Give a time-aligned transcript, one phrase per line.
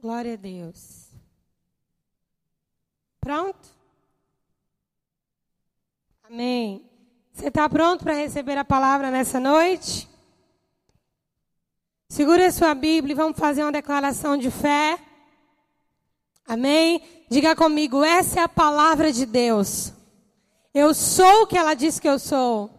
[0.00, 1.10] Glória a Deus.
[3.20, 3.68] Pronto?
[6.22, 6.88] Amém.
[7.34, 10.08] Você está pronto para receber a palavra nessa noite?
[12.08, 14.98] Segure a sua Bíblia e vamos fazer uma declaração de fé.
[16.46, 17.02] Amém?
[17.28, 19.92] Diga comigo, essa é a palavra de Deus.
[20.72, 22.70] Eu sou o que ela diz que eu sou.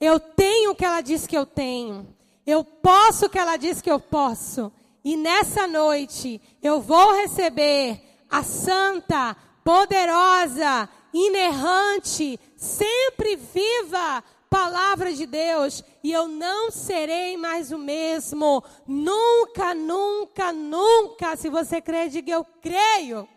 [0.00, 2.12] Eu tenho o que ela diz que eu tenho.
[2.44, 4.72] Eu posso o que ela diz que eu posso.
[5.06, 15.84] E nessa noite eu vou receber a santa, poderosa, inerrante, sempre viva palavra de Deus
[16.02, 18.64] e eu não serei mais o mesmo.
[18.84, 21.36] Nunca, nunca, nunca.
[21.36, 23.28] Se você crê, diga eu creio.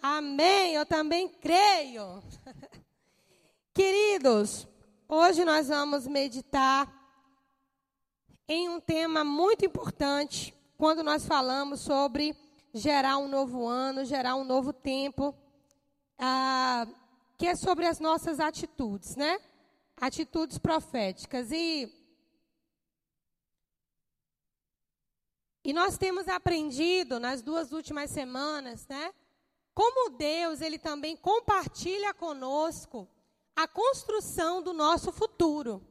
[0.00, 0.76] Amém.
[0.76, 2.22] Eu também creio.
[3.74, 4.66] Queridos,
[5.06, 6.90] hoje nós vamos meditar
[8.48, 12.34] em um tema muito importante quando nós falamos sobre
[12.72, 15.34] gerar um novo ano, gerar um novo tempo,
[16.18, 16.86] ah,
[17.36, 19.38] que é sobre as nossas atitudes, né?
[19.94, 21.52] Atitudes proféticas.
[21.52, 21.94] E,
[25.62, 29.12] e nós temos aprendido nas duas últimas semanas, né?
[29.74, 33.06] Como Deus, Ele também compartilha conosco
[33.54, 35.86] a construção do nosso futuro.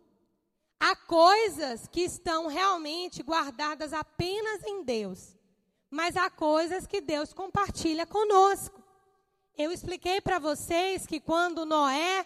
[0.80, 5.36] Há coisas que estão realmente guardadas apenas em Deus,
[5.90, 8.82] mas há coisas que Deus compartilha conosco.
[9.58, 12.26] Eu expliquei para vocês que quando Noé,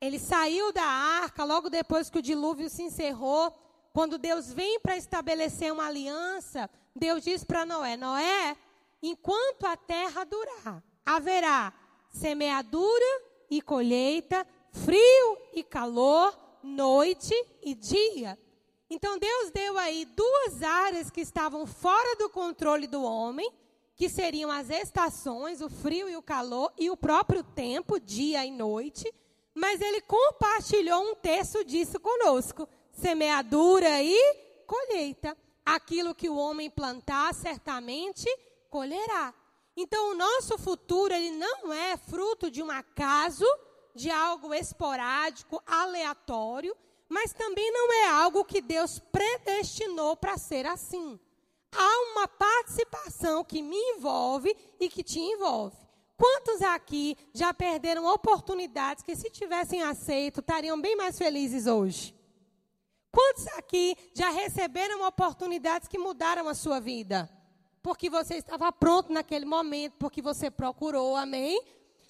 [0.00, 3.54] ele saiu da arca, logo depois que o dilúvio se encerrou,
[3.92, 8.56] quando Deus vem para estabelecer uma aliança, Deus diz para Noé: Noé,
[9.02, 11.72] enquanto a terra durar, haverá
[12.08, 18.38] semeadura e colheita, frio e calor, noite e dia.
[18.88, 23.50] Então Deus deu aí duas áreas que estavam fora do controle do homem,
[23.94, 28.50] que seriam as estações, o frio e o calor, e o próprio tempo, dia e
[28.50, 29.12] noite.
[29.54, 34.18] Mas ele compartilhou um terço disso conosco: semeadura e
[34.66, 35.36] colheita.
[35.64, 38.26] Aquilo que o homem plantar, certamente
[38.68, 39.32] colherá.
[39.76, 43.46] Então, o nosso futuro ele não é fruto de um acaso,
[43.94, 46.76] de algo esporádico, aleatório,
[47.08, 51.18] mas também não é algo que Deus predestinou para ser assim.
[51.70, 55.76] Há uma participação que me envolve e que te envolve.
[56.16, 62.14] Quantos aqui já perderam oportunidades que, se tivessem aceito, estariam bem mais felizes hoje?
[63.10, 67.28] Quantos aqui já receberam oportunidades que mudaram a sua vida?
[67.82, 71.62] Porque você estava pronto naquele momento, porque você procurou, amém?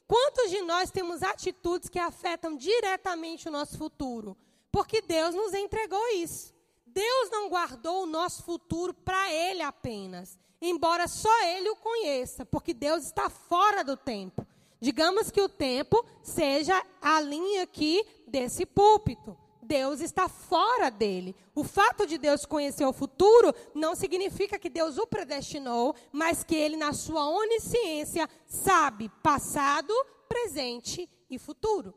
[0.07, 4.37] Quantos de nós temos atitudes que afetam diretamente o nosso futuro?
[4.71, 6.53] Porque Deus nos entregou isso.
[6.87, 12.73] Deus não guardou o nosso futuro para Ele apenas, embora só Ele o conheça, porque
[12.73, 14.47] Deus está fora do tempo.
[14.81, 19.37] Digamos que o tempo seja a linha aqui desse púlpito.
[19.65, 21.35] Deus está fora dele.
[21.55, 26.55] O fato de Deus conhecer o futuro não significa que Deus o predestinou, mas que
[26.55, 29.93] ele, na sua onisciência, sabe passado,
[30.29, 31.95] presente e futuro.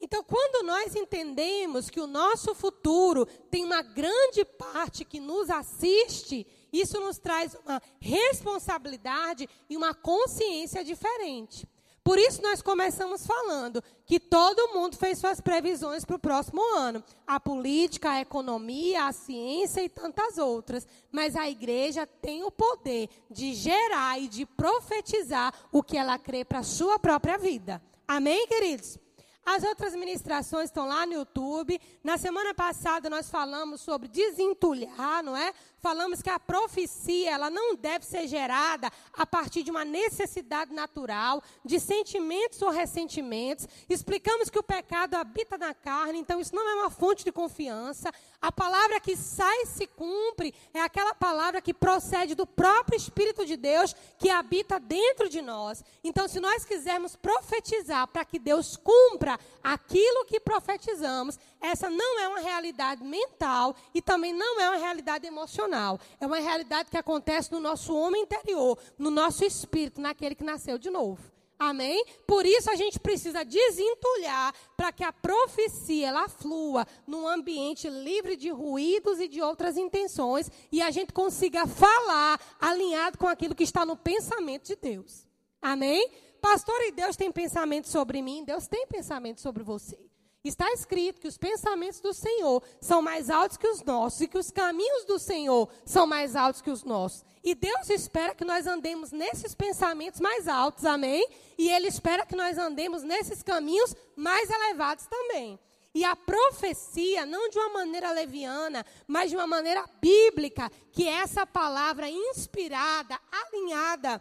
[0.00, 6.46] Então, quando nós entendemos que o nosso futuro tem uma grande parte que nos assiste,
[6.72, 11.66] isso nos traz uma responsabilidade e uma consciência diferente.
[12.04, 17.02] Por isso nós começamos falando que todo mundo fez suas previsões para o próximo ano.
[17.26, 20.86] A política, a economia, a ciência e tantas outras.
[21.10, 26.44] Mas a igreja tem o poder de gerar e de profetizar o que ela crê
[26.44, 27.82] para a sua própria vida.
[28.06, 28.98] Amém, queridos?
[29.46, 31.78] As outras ministrações estão lá no YouTube.
[32.02, 35.52] Na semana passada nós falamos sobre desentulhar, não é?
[35.84, 41.42] Falamos que a profecia ela não deve ser gerada a partir de uma necessidade natural,
[41.62, 43.68] de sentimentos ou ressentimentos.
[43.86, 48.10] Explicamos que o pecado habita na carne, então isso não é uma fonte de confiança.
[48.40, 53.44] A palavra que sai e se cumpre é aquela palavra que procede do próprio Espírito
[53.44, 55.84] de Deus que habita dentro de nós.
[56.02, 62.28] Então, se nós quisermos profetizar para que Deus cumpra aquilo que profetizamos, essa não é
[62.28, 65.98] uma realidade mental e também não é uma realidade emocional.
[66.20, 70.76] É uma realidade que acontece no nosso homem interior, no nosso espírito, naquele que nasceu
[70.76, 71.32] de novo.
[71.58, 72.04] Amém?
[72.26, 78.36] Por isso a gente precisa desentulhar para que a profecia ela flua num ambiente livre
[78.36, 83.64] de ruídos e de outras intenções e a gente consiga falar alinhado com aquilo que
[83.64, 85.26] está no pensamento de Deus.
[85.62, 86.10] Amém?
[86.42, 88.44] Pastor, e Deus tem pensamento sobre mim?
[88.44, 89.98] Deus tem pensamento sobre você.
[90.44, 94.36] Está escrito que os pensamentos do Senhor são mais altos que os nossos e que
[94.36, 97.24] os caminhos do Senhor são mais altos que os nossos.
[97.42, 101.26] E Deus espera que nós andemos nesses pensamentos mais altos, amém?
[101.56, 105.58] E Ele espera que nós andemos nesses caminhos mais elevados também.
[105.94, 111.20] E a profecia, não de uma maneira leviana, mas de uma maneira bíblica, que é
[111.20, 114.20] essa palavra inspirada, alinhada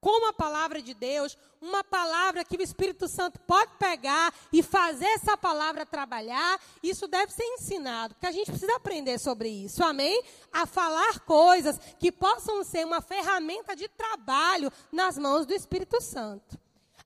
[0.00, 5.06] como a palavra de Deus, uma palavra que o Espírito Santo pode pegar e fazer
[5.06, 10.22] essa palavra trabalhar, isso deve ser ensinado, porque a gente precisa aprender sobre isso, amém?
[10.52, 16.58] A falar coisas que possam ser uma ferramenta de trabalho nas mãos do Espírito Santo.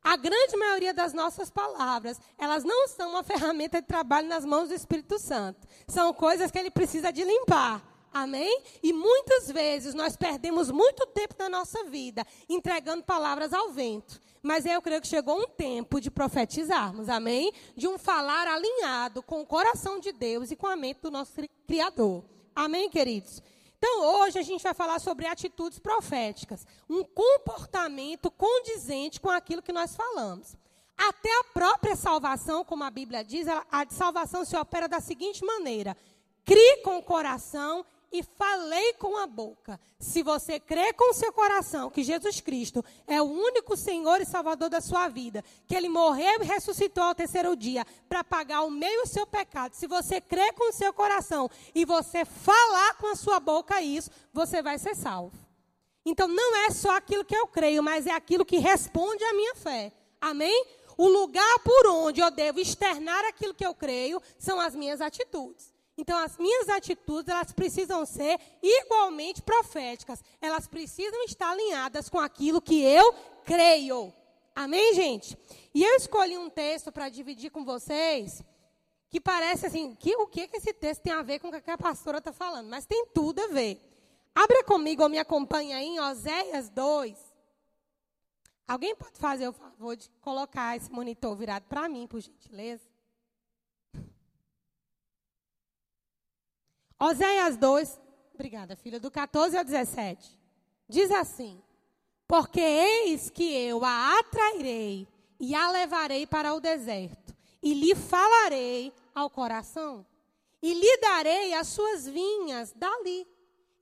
[0.02, 4.68] A grande maioria das nossas palavras, elas não são uma ferramenta de trabalho nas mãos
[4.68, 5.66] do Espírito Santo.
[5.88, 7.93] São coisas que ele precisa de limpar.
[8.14, 8.62] Amém?
[8.80, 14.20] E muitas vezes nós perdemos muito tempo da nossa vida entregando palavras ao vento.
[14.40, 17.52] Mas eu creio que chegou um tempo de profetizarmos, amém?
[17.74, 21.32] De um falar alinhado com o coração de Deus e com a mente do nosso
[21.66, 22.22] Criador.
[22.54, 23.42] Amém, queridos?
[23.76, 26.64] Então, hoje a gente vai falar sobre atitudes proféticas.
[26.88, 30.56] Um comportamento condizente com aquilo que nós falamos.
[30.96, 35.96] Até a própria salvação, como a Bíblia diz, a salvação se opera da seguinte maneira:
[36.44, 37.84] crie com o coração
[38.14, 39.78] e falei com a boca.
[39.98, 44.24] Se você crê com o seu coração que Jesus Cristo é o único Senhor e
[44.24, 48.70] Salvador da sua vida, que ele morreu e ressuscitou ao terceiro dia para pagar o
[48.70, 53.08] meio o seu pecado, se você crê com o seu coração e você falar com
[53.08, 55.36] a sua boca isso, você vai ser salvo.
[56.06, 59.56] Então não é só aquilo que eu creio, mas é aquilo que responde à minha
[59.56, 59.90] fé.
[60.20, 60.64] Amém?
[60.96, 65.73] O lugar por onde eu devo externar aquilo que eu creio são as minhas atitudes.
[65.96, 70.22] Então, as minhas atitudes, elas precisam ser igualmente proféticas.
[70.40, 73.14] Elas precisam estar alinhadas com aquilo que eu
[73.44, 74.12] creio.
[74.54, 75.38] Amém, gente?
[75.72, 78.42] E eu escolhi um texto para dividir com vocês,
[79.08, 81.70] que parece assim, que, o que, que esse texto tem a ver com o que
[81.70, 82.68] a pastora está falando?
[82.68, 83.80] Mas tem tudo a ver.
[84.34, 87.16] Abra comigo ou me acompanha aí em Oséias 2.
[88.66, 92.93] Alguém pode fazer o favor de colocar esse monitor virado para mim, por gentileza?
[97.04, 98.00] Oséias 2,
[98.32, 100.40] obrigada, filha, do 14 ao 17.
[100.88, 101.62] Diz assim:
[102.26, 105.06] Porque eis que eu a atrairei
[105.38, 110.06] e a levarei para o deserto, e lhe falarei ao coração,
[110.62, 113.28] e lhe darei as suas vinhas dali,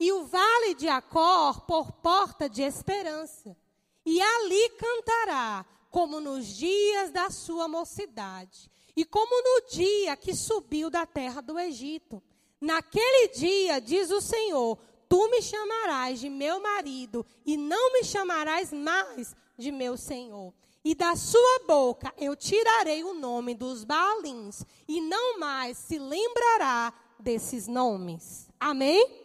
[0.00, 3.56] e o vale de Acor por porta de esperança.
[4.04, 10.90] E ali cantará, como nos dias da sua mocidade, e como no dia que subiu
[10.90, 12.20] da terra do Egito
[12.62, 14.78] Naquele dia, diz o Senhor,
[15.08, 20.54] tu me chamarás de meu marido e não me chamarás mais de meu senhor.
[20.84, 26.94] E da sua boca eu tirarei o nome dos Baalins e não mais se lembrará
[27.18, 28.48] desses nomes.
[28.60, 29.21] Amém?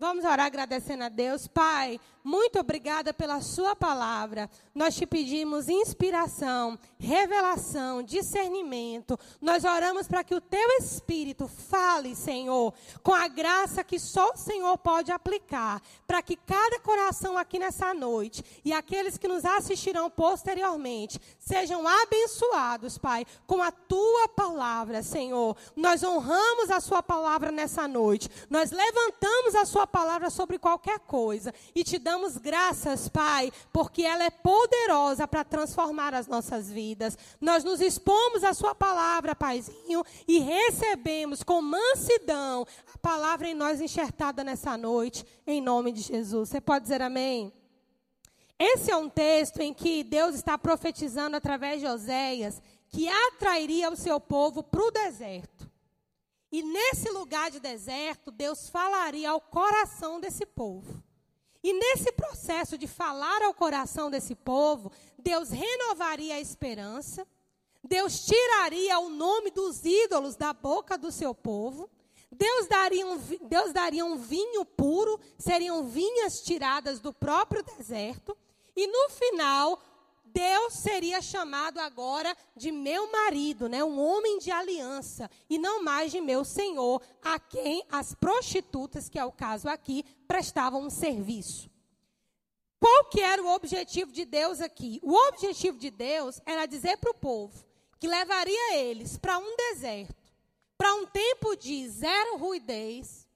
[0.00, 1.46] Vamos orar agradecendo a Deus.
[1.46, 4.48] Pai, muito obrigada pela Sua palavra.
[4.74, 9.18] Nós te pedimos inspiração, revelação, discernimento.
[9.42, 14.38] Nós oramos para que o Teu Espírito fale, Senhor, com a graça que só o
[14.38, 20.08] Senhor pode aplicar, para que cada coração aqui nessa noite e aqueles que nos assistirão
[20.08, 25.54] posteriormente sejam abençoados, Pai, com a Tua palavra, Senhor.
[25.76, 28.30] Nós honramos a Sua palavra nessa noite.
[28.48, 34.24] Nós levantamos a Sua palavra sobre qualquer coisa e te damos graças, Pai, porque ela
[34.24, 37.18] é poderosa para transformar as nossas vidas.
[37.40, 43.80] Nós nos expomos à Sua palavra, Paizinho, e recebemos com mansidão a palavra em nós
[43.80, 46.48] enxertada nessa noite, em nome de Jesus.
[46.48, 47.52] Você pode dizer amém?
[48.58, 53.96] Esse é um texto em que Deus está profetizando através de Oséias que atrairia o
[53.96, 55.69] seu povo para o deserto.
[56.52, 61.02] E nesse lugar de deserto, Deus falaria ao coração desse povo.
[61.62, 67.26] E nesse processo de falar ao coração desse povo, Deus renovaria a esperança,
[67.84, 71.88] Deus tiraria o nome dos ídolos da boca do seu povo,
[72.32, 78.36] Deus daria um, Deus daria um vinho puro, seriam vinhas tiradas do próprio deserto,
[78.74, 79.82] e no final
[80.32, 83.82] Deus seria chamado agora de meu marido, né?
[83.82, 89.18] um homem de aliança, e não mais de meu senhor, a quem as prostitutas, que
[89.18, 91.70] é o caso aqui, prestavam um serviço.
[92.78, 95.00] Qual que era o objetivo de Deus aqui?
[95.02, 97.64] O objetivo de Deus era dizer para o povo
[97.98, 100.32] que levaria eles para um deserto,
[100.78, 103.28] para um tempo de zero ruidez,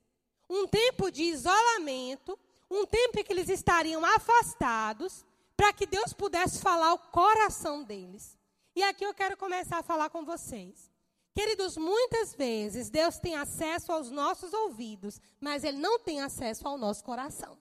[0.49, 2.39] um tempo de isolamento,
[2.71, 5.25] um tempo em que eles estariam afastados,
[5.57, 8.37] para que Deus pudesse falar o coração deles.
[8.75, 10.91] E aqui eu quero começar a falar com vocês.
[11.35, 16.79] Queridos, muitas vezes Deus tem acesso aos nossos ouvidos, mas Ele não tem acesso ao
[16.79, 17.59] nosso coração.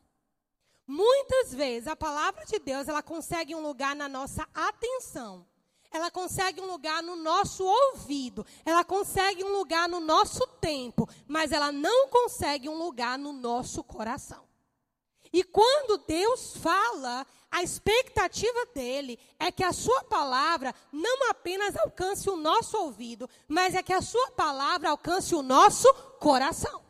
[0.86, 5.48] Muitas vezes a palavra de Deus ela consegue um lugar na nossa atenção,
[5.90, 11.52] ela consegue um lugar no nosso ouvido, ela consegue um lugar no nosso tempo, mas
[11.52, 14.53] ela não consegue um lugar no nosso coração.
[15.34, 22.30] E quando Deus fala, a expectativa dele é que a sua palavra não apenas alcance
[22.30, 26.84] o nosso ouvido, mas é que a sua palavra alcance o nosso coração.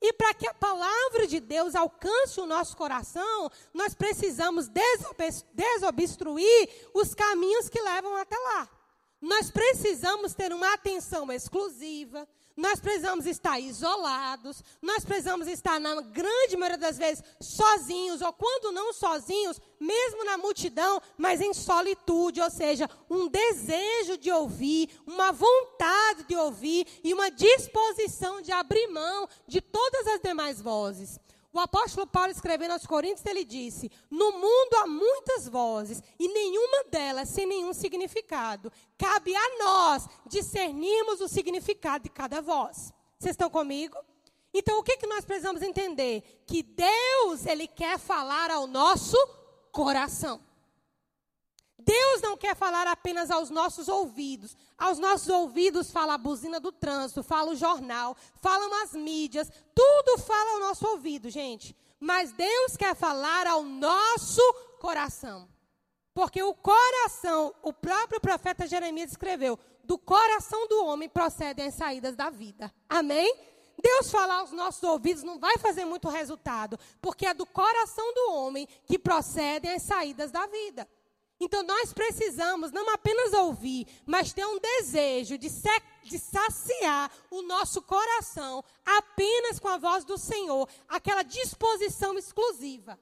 [0.00, 4.70] E para que a palavra de Deus alcance o nosso coração, nós precisamos
[5.52, 8.68] desobstruir os caminhos que levam até lá.
[9.20, 12.26] Nós precisamos ter uma atenção exclusiva,
[12.58, 18.72] nós precisamos estar isolados, nós precisamos estar, na grande maioria das vezes, sozinhos, ou quando
[18.72, 25.30] não sozinhos, mesmo na multidão, mas em solitude, ou seja, um desejo de ouvir, uma
[25.30, 31.20] vontade de ouvir e uma disposição de abrir mão de todas as demais vozes.
[31.52, 36.84] O apóstolo Paulo escrevendo aos Coríntios, ele disse: No mundo há muitas vozes, e nenhuma
[36.90, 38.70] delas sem nenhum significado.
[38.98, 42.92] Cabe a nós discernirmos o significado de cada voz.
[43.18, 43.96] Vocês estão comigo?
[44.52, 46.42] Então, o que, que nós precisamos entender?
[46.46, 49.16] Que Deus, Ele quer falar ao nosso
[49.72, 50.40] coração.
[51.78, 54.56] Deus não quer falar apenas aos nossos ouvidos.
[54.76, 60.18] Aos nossos ouvidos fala a buzina do trânsito, fala o jornal, falam as mídias, tudo
[60.18, 61.76] fala ao nosso ouvido, gente.
[62.00, 64.42] Mas Deus quer falar ao nosso
[64.80, 65.48] coração.
[66.12, 72.16] Porque o coração, o próprio profeta Jeremias escreveu, do coração do homem procedem as saídas
[72.16, 72.74] da vida.
[72.88, 73.34] Amém?
[73.80, 78.32] Deus falar aos nossos ouvidos não vai fazer muito resultado, porque é do coração do
[78.32, 80.88] homem que procedem as saídas da vida.
[81.40, 85.48] Então nós precisamos não apenas ouvir, mas ter um desejo de,
[86.02, 92.98] de, saciar o nosso coração apenas com a voz do Senhor, aquela disposição exclusiva.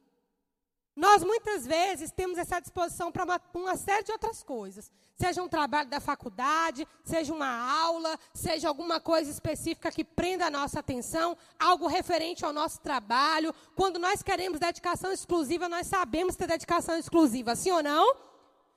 [0.97, 4.91] Nós muitas vezes temos essa disposição para uma, uma, série de outras coisas.
[5.15, 10.51] Seja um trabalho da faculdade, seja uma aula, seja alguma coisa específica que prenda a
[10.51, 13.55] nossa atenção, algo referente ao nosso trabalho.
[13.75, 18.17] Quando nós queremos dedicação exclusiva, nós sabemos ter dedicação exclusiva, sim ou não?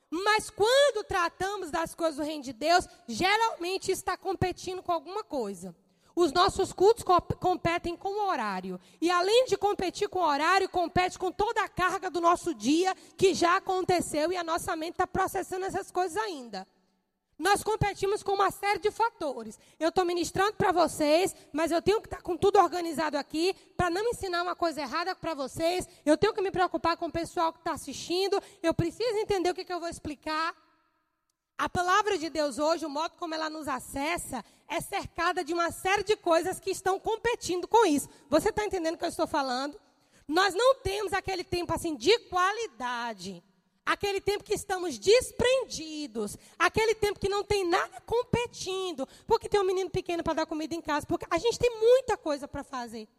[0.09, 5.75] Mas quando tratamos das coisas do reino de Deus, geralmente está competindo com alguma coisa.
[6.15, 7.05] Os nossos cultos
[7.39, 8.79] competem com o horário.
[8.99, 12.93] E além de competir com o horário, compete com toda a carga do nosso dia
[13.15, 16.67] que já aconteceu e a nossa mente está processando essas coisas ainda.
[17.39, 19.57] Nós competimos com uma série de fatores.
[19.79, 23.55] Eu estou ministrando para vocês, mas eu tenho que estar tá com tudo organizado aqui
[23.77, 25.87] para não ensinar uma coisa errada para vocês.
[26.05, 28.43] Eu tenho que me preocupar com o pessoal que está assistindo.
[28.61, 30.53] Eu preciso entender o que, que eu vou explicar.
[31.57, 35.71] A palavra de Deus hoje, o modo como ela nos acessa, é cercada de uma
[35.71, 38.09] série de coisas que estão competindo com isso.
[38.29, 39.79] Você está entendendo o que eu estou falando?
[40.27, 43.41] Nós não temos aquele tempo assim de qualidade
[43.89, 49.63] aquele tempo que estamos desprendidos, aquele tempo que não tem nada competindo, porque tem um
[49.63, 53.09] menino pequeno para dar comida em casa, porque a gente tem muita coisa para fazer.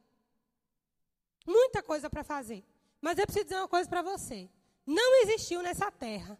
[1.44, 2.62] Muita coisa para fazer.
[3.00, 4.48] Mas eu preciso dizer uma coisa para você.
[4.86, 6.38] Não existiu nessa terra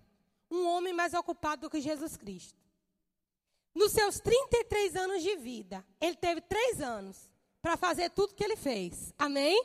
[0.49, 2.57] um homem mais ocupado do que Jesus Cristo.
[3.75, 7.29] Nos seus 33 anos de vida, ele teve três anos
[7.61, 9.13] para fazer tudo que ele fez.
[9.19, 9.61] Amém?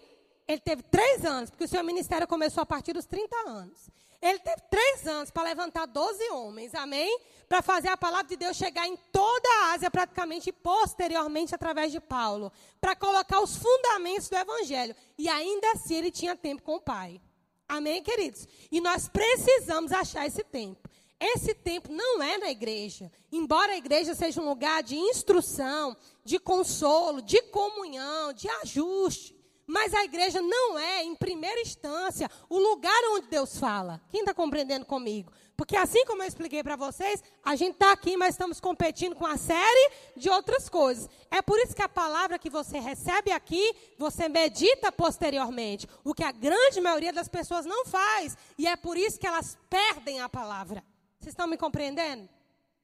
[0.48, 3.90] Ele teve três anos, porque o seu ministério começou a partir dos 30 anos.
[4.22, 7.20] Ele teve três anos para levantar 12 homens, amém?
[7.48, 11.92] Para fazer a palavra de Deus chegar em toda a Ásia, praticamente, e posteriormente através
[11.92, 12.52] de Paulo.
[12.82, 14.96] Para colocar os fundamentos do Evangelho.
[15.18, 17.22] E ainda assim ele tinha tempo com o Pai.
[17.68, 18.48] Amém, queridos?
[18.72, 20.90] E nós precisamos achar esse tempo.
[21.20, 23.12] Esse tempo não é na igreja.
[23.32, 29.35] Embora a igreja seja um lugar de instrução, de consolo, de comunhão, de ajuste.
[29.68, 34.00] Mas a igreja não é, em primeira instância, o lugar onde Deus fala.
[34.10, 35.32] Quem está compreendendo comigo?
[35.58, 39.26] Porque assim como eu expliquei para vocês, a gente está aqui, mas estamos competindo com
[39.26, 41.10] a série de outras coisas.
[41.32, 45.88] É por isso que a palavra que você recebe aqui, você medita posteriormente.
[46.04, 48.38] O que a grande maioria das pessoas não faz.
[48.58, 50.84] E é por isso que elas perdem a palavra.
[51.20, 52.30] Vocês estão me compreendendo?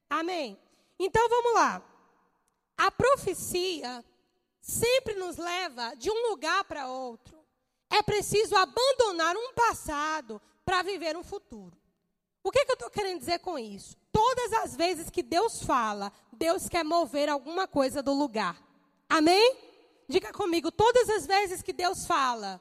[0.10, 0.58] Amém?
[0.98, 1.82] Então vamos lá.
[2.78, 4.04] A profecia
[4.62, 7.38] sempre nos leva de um lugar para outro.
[7.90, 11.76] É preciso abandonar um passado para viver um futuro.
[12.44, 13.98] O que, que eu estou querendo dizer com isso?
[14.12, 18.62] Todas as vezes que Deus fala, Deus quer mover alguma coisa do lugar.
[19.10, 19.58] Amém?
[20.08, 22.60] Diga comigo, todas as vezes que Deus fala,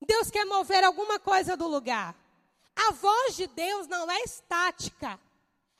[0.00, 2.16] Deus quer mover alguma coisa do lugar.
[2.74, 5.18] A voz de Deus não é estática.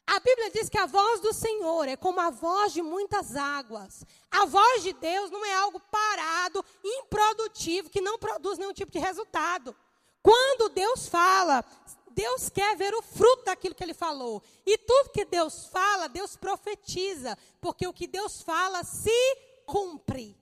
[0.07, 4.05] A Bíblia diz que a voz do Senhor é como a voz de muitas águas.
[4.31, 8.99] A voz de Deus não é algo parado, improdutivo, que não produz nenhum tipo de
[8.99, 9.75] resultado.
[10.23, 11.65] Quando Deus fala,
[12.11, 14.43] Deus quer ver o fruto daquilo que ele falou.
[14.67, 20.37] E tudo que Deus fala, Deus profetiza, porque o que Deus fala se cumpre.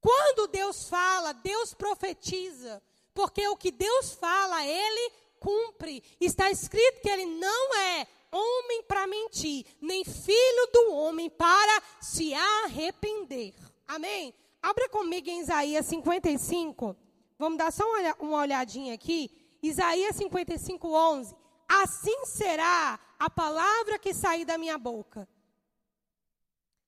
[0.00, 2.82] Quando Deus fala, Deus profetiza,
[3.12, 6.02] porque o que Deus fala, ele cumpre.
[6.20, 12.32] Está escrito que ele não é homem para mentir, nem filho do homem para se
[12.34, 13.54] arrepender.
[13.86, 14.34] Amém?
[14.62, 16.96] Abra comigo em Isaías 55.
[17.38, 17.84] Vamos dar só
[18.18, 19.30] uma olhadinha aqui.
[19.62, 21.34] Isaías 55, 11.
[21.68, 25.28] Assim será a palavra que sair da minha boca.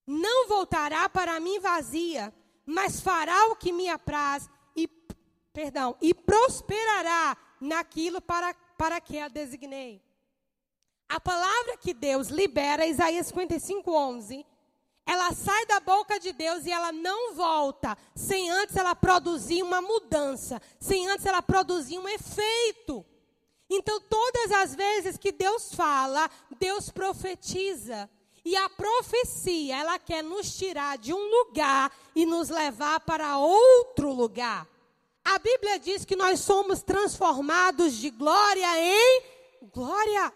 [0.07, 2.35] Não voltará para mim vazia,
[2.67, 4.89] mas fará o que me apraz e,
[5.53, 10.03] perdão, e prosperará naquilo para, para que a designei.
[11.11, 14.47] A palavra que Deus libera, Isaías 55, 11,
[15.05, 19.83] ela sai da boca de Deus e ela não volta sem antes ela produzir uma
[19.83, 23.05] mudança, sem antes ela produzir um efeito.
[23.69, 28.09] Então, todas as vezes que Deus fala, Deus profetiza.
[28.45, 34.13] E a profecia, ela quer nos tirar de um lugar e nos levar para outro
[34.13, 34.65] lugar.
[35.25, 39.23] A Bíblia diz que nós somos transformados de glória em
[39.73, 40.33] glória.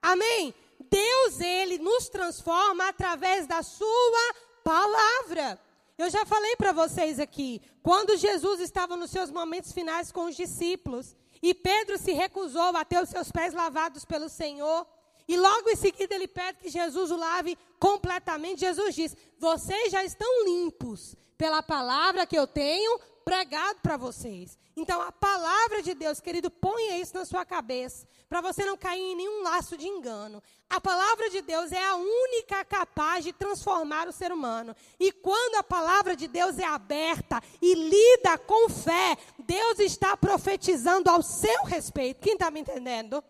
[0.00, 0.54] Amém?
[0.90, 5.60] Deus, ele nos transforma através da sua palavra.
[5.98, 10.36] Eu já falei para vocês aqui, quando Jesus estava nos seus momentos finais com os
[10.36, 14.86] discípulos, e Pedro se recusou a ter os seus pés lavados pelo Senhor,
[15.28, 18.60] e logo em seguida ele pede que Jesus o lave completamente.
[18.60, 24.56] Jesus diz: Vocês já estão limpos pela palavra que eu tenho pregado para vocês.
[24.76, 29.00] Então, a palavra de Deus, querido, ponha isso na sua cabeça, para você não cair
[29.00, 30.40] em nenhum laço de engano.
[30.70, 34.76] A palavra de Deus é a única capaz de transformar o ser humano.
[35.00, 41.10] E quando a palavra de Deus é aberta e lida com fé, Deus está profetizando
[41.10, 42.20] ao seu respeito.
[42.20, 43.24] Quem está me entendendo?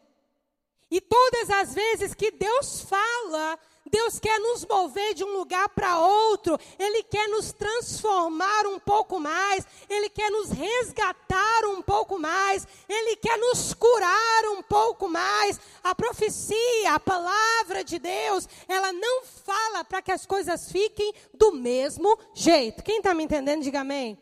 [0.90, 3.59] E todas as vezes que Deus fala,
[3.90, 9.20] Deus quer nos mover de um lugar para outro, Ele quer nos transformar um pouco
[9.20, 15.61] mais, Ele quer nos resgatar um pouco mais, Ele quer nos curar um pouco mais.
[15.85, 21.53] A profecia, a palavra de Deus, ela não fala para que as coisas fiquem do
[21.53, 22.83] mesmo jeito.
[22.83, 24.18] Quem está me entendendo, diga amém.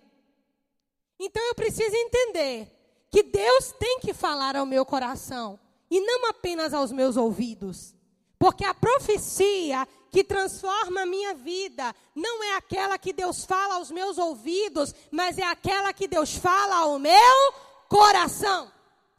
[1.18, 2.70] Então eu preciso entender
[3.10, 5.58] que Deus tem que falar ao meu coração
[5.90, 7.93] e não apenas aos meus ouvidos.
[8.44, 13.90] Porque a profecia que transforma a minha vida não é aquela que Deus fala aos
[13.90, 17.54] meus ouvidos, mas é aquela que Deus fala ao meu
[17.88, 18.70] coração.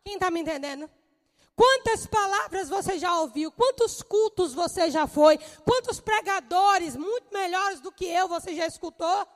[0.03, 0.87] Quem está me entendendo?
[1.55, 3.51] Quantas palavras você já ouviu?
[3.51, 5.39] Quantos cultos você já foi?
[5.65, 9.27] Quantos pregadores muito melhores do que eu você já escutou?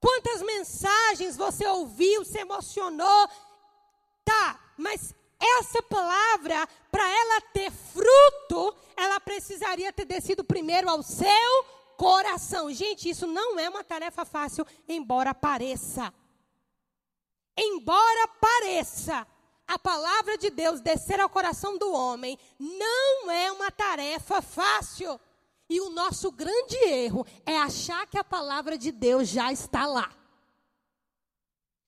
[0.00, 3.28] Quantas mensagens você ouviu, se emocionou?
[4.24, 5.14] Tá, mas
[5.58, 11.64] essa palavra, para ela ter fruto, ela precisaria ter descido primeiro ao seu
[11.96, 12.72] coração.
[12.72, 16.12] Gente, isso não é uma tarefa fácil, embora pareça.
[17.56, 19.26] Embora pareça,
[19.66, 25.20] a palavra de Deus descer ao coração do homem não é uma tarefa fácil.
[25.68, 30.12] E o nosso grande erro é achar que a palavra de Deus já está lá.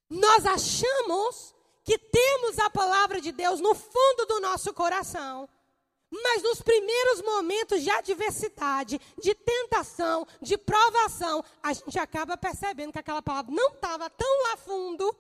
[0.08, 1.54] Nós achamos
[1.86, 5.48] que temos a palavra de Deus no fundo do nosso coração.
[6.10, 12.98] Mas nos primeiros momentos de adversidade, de tentação, de provação, a gente acaba percebendo que
[12.98, 15.16] aquela palavra não estava tão lá fundo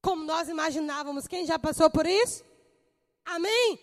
[0.00, 1.26] como nós imaginávamos.
[1.26, 2.42] Quem já passou por isso?
[3.26, 3.78] Amém?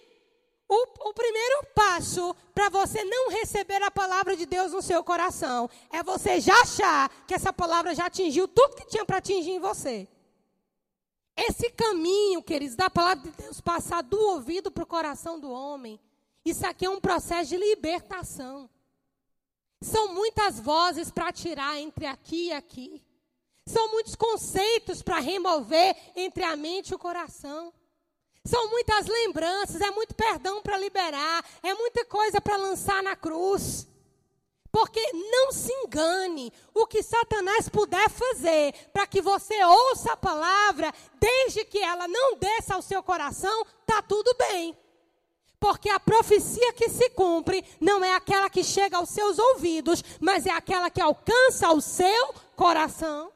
[0.67, 5.69] O, o primeiro passo para você não receber a palavra de Deus no seu coração
[5.91, 9.60] é você já achar que essa palavra já atingiu tudo que tinha para atingir em
[9.60, 10.08] você.
[11.36, 16.00] Esse caminho, queridos, da palavra de Deus passar do ouvido para o coração do homem,
[16.44, 18.70] isso aqui é um processo de libertação.
[19.82, 23.04] São muitas vozes para tirar entre aqui e aqui.
[23.65, 27.74] São muitos conceitos para remover entre a mente e o coração.
[28.44, 33.88] São muitas lembranças, é muito perdão para liberar, é muita coisa para lançar na cruz.
[34.72, 40.94] Porque não se engane, o que Satanás puder fazer para que você ouça a palavra,
[41.20, 44.78] desde que ela não desça ao seu coração, está tudo bem.
[45.60, 50.46] Porque a profecia que se cumpre não é aquela que chega aos seus ouvidos, mas
[50.46, 53.32] é aquela que alcança o seu coração.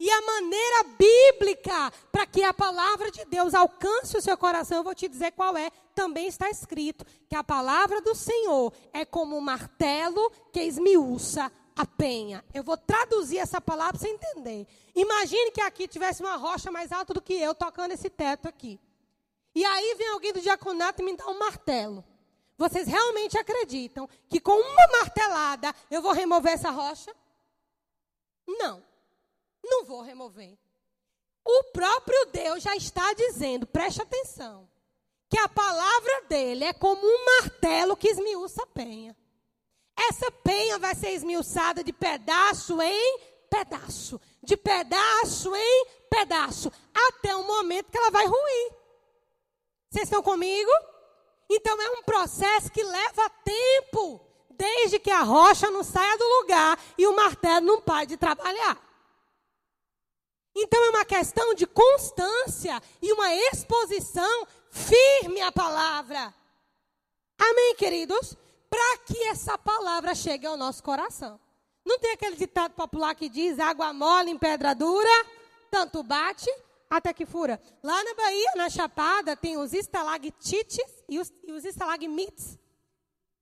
[0.00, 4.82] E a maneira bíblica para que a palavra de Deus alcance o seu coração, eu
[4.82, 5.70] vou te dizer qual é.
[5.94, 11.84] Também está escrito que a palavra do Senhor é como um martelo que esmiuça a
[11.84, 12.42] penha.
[12.54, 14.66] Eu vou traduzir essa palavra para você entender.
[14.94, 18.80] Imagine que aqui tivesse uma rocha mais alta do que eu tocando esse teto aqui.
[19.54, 22.02] E aí vem alguém do diaconato e me dá um martelo.
[22.56, 27.14] Vocês realmente acreditam que com uma martelada eu vou remover essa rocha?
[28.48, 28.88] Não.
[29.62, 30.58] Não vou remover.
[31.44, 34.68] O próprio Deus já está dizendo, preste atenção,
[35.28, 39.16] que a palavra dele é como um martelo que esmiuça a penha.
[39.96, 43.18] Essa penha vai ser esmiuçada de pedaço em
[43.50, 48.72] pedaço, de pedaço em pedaço, até o momento que ela vai ruir.
[49.90, 50.70] Vocês estão comigo?
[51.48, 54.20] Então é um processo que leva tempo,
[54.50, 58.89] desde que a rocha não saia do lugar e o martelo não pare de trabalhar.
[60.54, 66.34] Então é uma questão de constância e uma exposição firme à palavra.
[67.38, 68.36] Amém, queridos?
[68.68, 71.40] Para que essa palavra chegue ao nosso coração.
[71.84, 75.26] Não tem aquele ditado popular que diz água mole em pedra dura,
[75.70, 76.50] tanto bate
[76.88, 77.60] até que fura.
[77.82, 82.58] Lá na Bahia, na Chapada, tem os estalactites e os, e os estalagmites,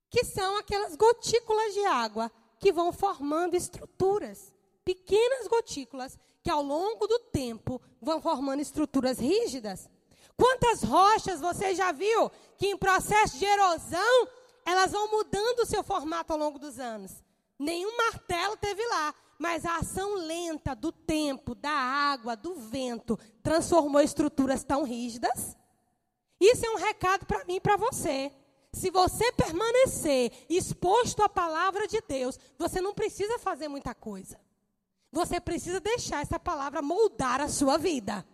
[0.09, 4.53] que são aquelas gotículas de água que vão formando estruturas,
[4.85, 9.89] pequenas gotículas que ao longo do tempo vão formando estruturas rígidas.
[10.37, 14.27] Quantas rochas você já viu que em processo de erosão
[14.65, 17.23] elas vão mudando o seu formato ao longo dos anos?
[17.57, 24.01] Nenhum martelo teve lá, mas a ação lenta do tempo, da água, do vento transformou
[24.01, 25.57] estruturas tão rígidas.
[26.39, 28.31] Isso é um recado para mim e para você.
[28.71, 34.39] Se você permanecer exposto à palavra de Deus, você não precisa fazer muita coisa.
[35.11, 38.25] Você precisa deixar essa palavra moldar a sua vida.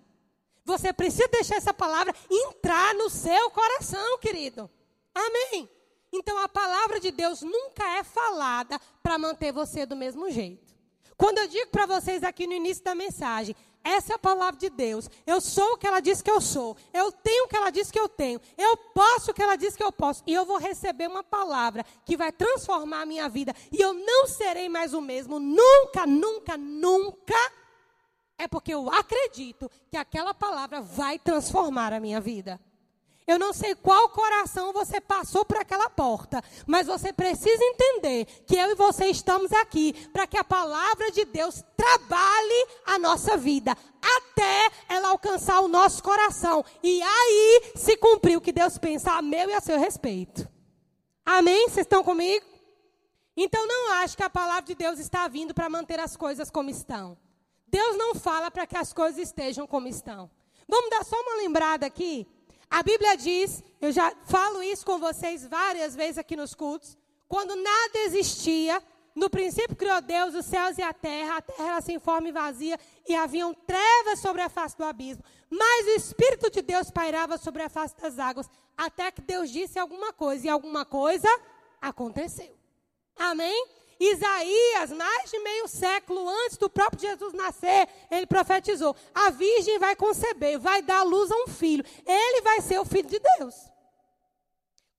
[0.65, 4.69] Você precisa deixar essa palavra entrar no seu coração, querido.
[5.13, 5.69] Amém.
[6.11, 10.73] Então a palavra de Deus nunca é falada para manter você do mesmo jeito.
[11.17, 14.67] Quando eu digo para vocês aqui no início da mensagem, essa é a palavra de
[14.67, 15.07] Deus.
[15.27, 16.75] Eu sou o que ela diz que eu sou.
[16.91, 18.41] Eu tenho o que ela diz que eu tenho.
[18.57, 20.23] Eu posso o que ela diz que eu posso.
[20.25, 23.53] E eu vou receber uma palavra que vai transformar a minha vida.
[23.71, 25.39] E eu não serei mais o mesmo.
[25.39, 27.35] Nunca, nunca, nunca.
[28.39, 32.59] É porque eu acredito que aquela palavra vai transformar a minha vida.
[33.27, 38.55] Eu não sei qual coração você passou por aquela porta, mas você precisa entender que
[38.55, 43.75] eu e você estamos aqui para que a palavra de Deus trabalhe a nossa vida
[43.99, 49.23] até ela alcançar o nosso coração e aí se cumprir o que Deus pensa a
[49.23, 50.47] meu e a seu respeito.
[51.25, 51.67] Amém?
[51.67, 52.45] Vocês estão comigo?
[53.35, 56.69] Então não acho que a palavra de Deus está vindo para manter as coisas como
[56.69, 57.17] estão.
[57.67, 60.29] Deus não fala para que as coisas estejam como estão.
[60.67, 62.27] Vamos dar só uma lembrada aqui
[62.69, 66.97] a Bíblia diz, eu já falo isso com vocês várias vezes aqui nos cultos,
[67.27, 68.81] quando nada existia,
[69.15, 72.31] no princípio criou Deus os céus e a terra, a terra era sem forma e
[72.31, 75.23] vazia, e haviam trevas sobre a face do abismo.
[75.49, 79.79] Mas o Espírito de Deus pairava sobre a face das águas, até que Deus disse
[79.79, 81.29] alguma coisa, e alguma coisa
[81.81, 82.55] aconteceu.
[83.15, 83.67] Amém?
[83.99, 89.95] Isaías, mais de meio século antes do próprio Jesus nascer, ele profetizou: a virgem vai
[89.95, 91.85] conceber, vai dar luz a um filho.
[92.05, 93.55] Ele vai ser o filho de Deus.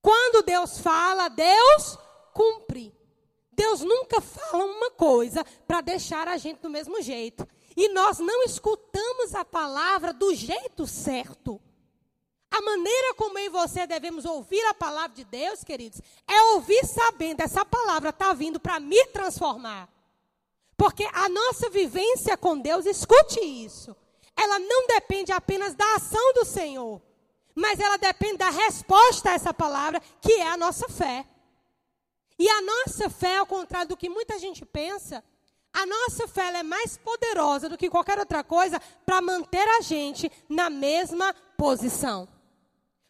[0.01, 1.97] Quando Deus fala, Deus
[2.33, 2.95] cumpre.
[3.51, 7.47] Deus nunca fala uma coisa para deixar a gente do mesmo jeito.
[7.75, 11.61] E nós não escutamos a palavra do jeito certo.
[12.49, 16.85] A maneira como eu e você devemos ouvir a palavra de Deus, queridos, é ouvir
[16.85, 19.89] sabendo essa palavra está vindo para me transformar.
[20.77, 23.95] Porque a nossa vivência com Deus, escute isso,
[24.35, 27.01] ela não depende apenas da ação do Senhor,
[27.55, 31.25] mas ela depende da resposta a essa palavra, que é a nossa fé.
[32.39, 35.23] E a nossa fé, ao contrário do que muita gente pensa,
[35.73, 40.31] a nossa fé é mais poderosa do que qualquer outra coisa para manter a gente
[40.47, 42.27] na mesma posição.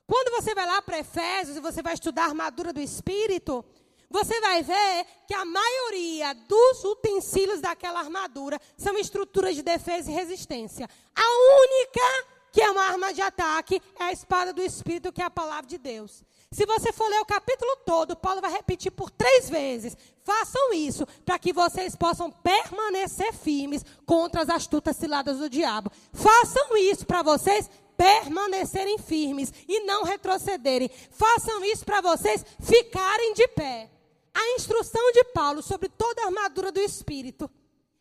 [0.07, 3.63] Quando você vai lá para Efésios e você vai estudar a armadura do Espírito,
[4.09, 10.13] você vai ver que a maioria dos utensílios daquela armadura são estruturas de defesa e
[10.13, 10.89] resistência.
[11.13, 15.25] A única que é uma arma de ataque é a espada do Espírito, que é
[15.25, 16.23] a palavra de Deus.
[16.49, 19.97] Se você for ler o capítulo todo, Paulo vai repetir por três vezes.
[20.23, 25.91] Façam isso para que vocês possam permanecer firmes contra as astutas ciladas do diabo.
[26.13, 30.89] Façam isso para vocês permanecerem firmes e não retrocederem.
[31.11, 33.89] Façam isso para vocês ficarem de pé.
[34.33, 37.49] A instrução de Paulo sobre toda a armadura do espírito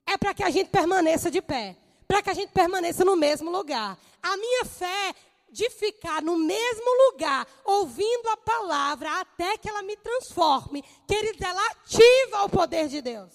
[0.06, 1.76] é para que a gente permaneça de pé.
[2.06, 3.98] para que a gente permaneça no mesmo lugar.
[4.22, 5.12] A minha fé
[5.50, 11.66] de ficar no mesmo lugar, ouvindo a palavra até que ela me transforme, queridos, ela
[11.68, 13.32] ativa o poder de Deus.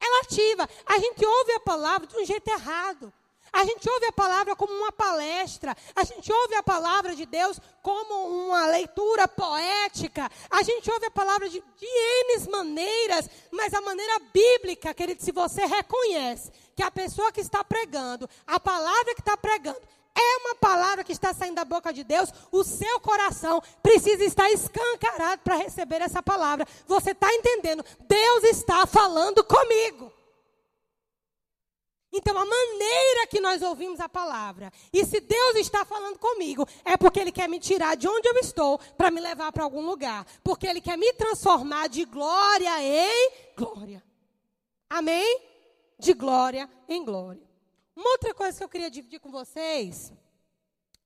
[0.00, 0.68] Ela ativa.
[0.86, 3.12] A gente ouve a palavra de um jeito errado.
[3.54, 7.60] A gente ouve a palavra como uma palestra, a gente ouve a palavra de Deus
[7.80, 13.80] como uma leitura poética, a gente ouve a palavra de, de N maneiras, mas a
[13.80, 19.20] maneira bíblica, querido, se você reconhece que a pessoa que está pregando, a palavra que
[19.20, 19.80] está pregando,
[20.16, 24.50] é uma palavra que está saindo da boca de Deus, o seu coração precisa estar
[24.50, 26.66] escancarado para receber essa palavra.
[26.88, 27.84] Você está entendendo?
[28.00, 30.12] Deus está falando comigo.
[32.16, 36.96] Então, a maneira que nós ouvimos a palavra, e se Deus está falando comigo, é
[36.96, 40.24] porque Ele quer me tirar de onde eu estou para me levar para algum lugar.
[40.44, 44.00] Porque Ele quer me transformar de glória em glória.
[44.88, 45.42] Amém?
[45.98, 47.42] De glória em glória.
[47.96, 50.12] Uma outra coisa que eu queria dividir com vocês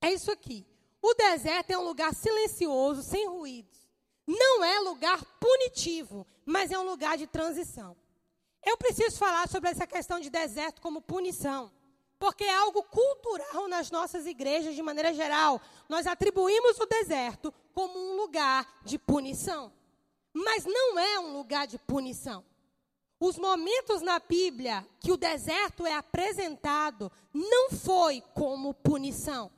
[0.02, 0.66] é isso aqui.
[1.00, 3.78] O deserto é um lugar silencioso, sem ruídos.
[4.26, 7.96] Não é lugar punitivo, mas é um lugar de transição.
[8.64, 11.70] Eu preciso falar sobre essa questão de deserto como punição,
[12.18, 15.60] porque é algo cultural nas nossas igrejas de maneira geral.
[15.88, 19.72] Nós atribuímos o deserto como um lugar de punição,
[20.32, 22.44] mas não é um lugar de punição.
[23.20, 29.50] Os momentos na Bíblia que o deserto é apresentado não foi como punição.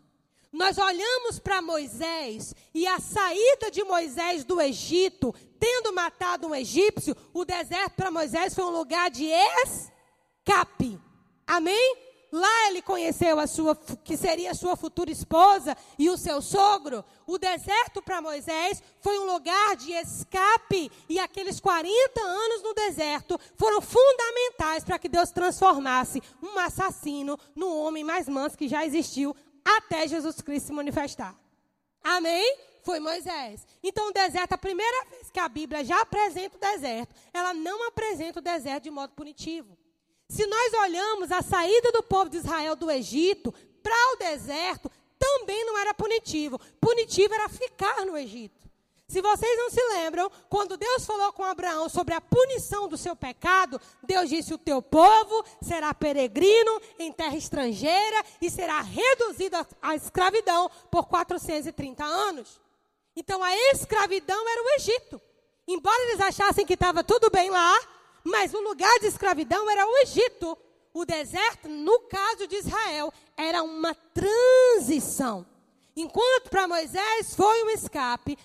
[0.53, 7.17] Nós olhamos para Moisés e a saída de Moisés do Egito, tendo matado um egípcio,
[7.33, 10.99] o deserto para Moisés foi um lugar de escape.
[11.47, 12.11] Amém?
[12.33, 17.05] Lá ele conheceu a sua que seria a sua futura esposa e o seu sogro.
[17.27, 23.39] O deserto para Moisés foi um lugar de escape e aqueles 40 anos no deserto
[23.57, 29.35] foram fundamentais para que Deus transformasse um assassino no homem mais manso que já existiu
[29.79, 31.39] até Jesus Cristo se manifestar.
[32.03, 32.59] Amém?
[32.83, 33.67] Foi Moisés.
[33.83, 37.87] Então, o deserto, a primeira vez que a Bíblia já apresenta o deserto, ela não
[37.89, 39.77] apresenta o deserto de modo punitivo.
[40.29, 43.53] Se nós olhamos a saída do povo de Israel do Egito
[43.83, 46.59] para o deserto, também não era punitivo.
[46.81, 48.70] Punitivo era ficar no Egito.
[49.11, 53.17] Se vocês não se lembram, quando Deus falou com Abraão sobre a punição do seu
[53.17, 59.97] pecado, Deus disse: O teu povo será peregrino em terra estrangeira e será reduzido à
[59.97, 62.61] escravidão por 430 anos.
[63.17, 65.21] Então a escravidão era o Egito.
[65.67, 67.81] Embora eles achassem que estava tudo bem lá,
[68.23, 70.57] mas o lugar de escravidão era o Egito.
[70.95, 75.45] O deserto, no caso de Israel, era uma transição.
[75.97, 78.39] Enquanto para Moisés foi um escape,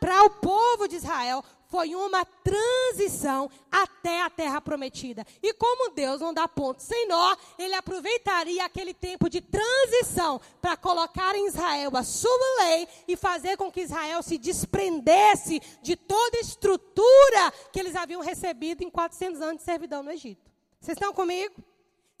[0.00, 5.24] para o povo de Israel foi uma transição até a terra prometida.
[5.42, 10.76] E como Deus não dá ponto sem nó, ele aproveitaria aquele tempo de transição para
[10.76, 16.38] colocar em Israel a sua lei e fazer com que Israel se desprendesse de toda
[16.38, 20.50] estrutura que eles haviam recebido em 400 anos de servidão no Egito.
[20.80, 21.54] Vocês estão comigo?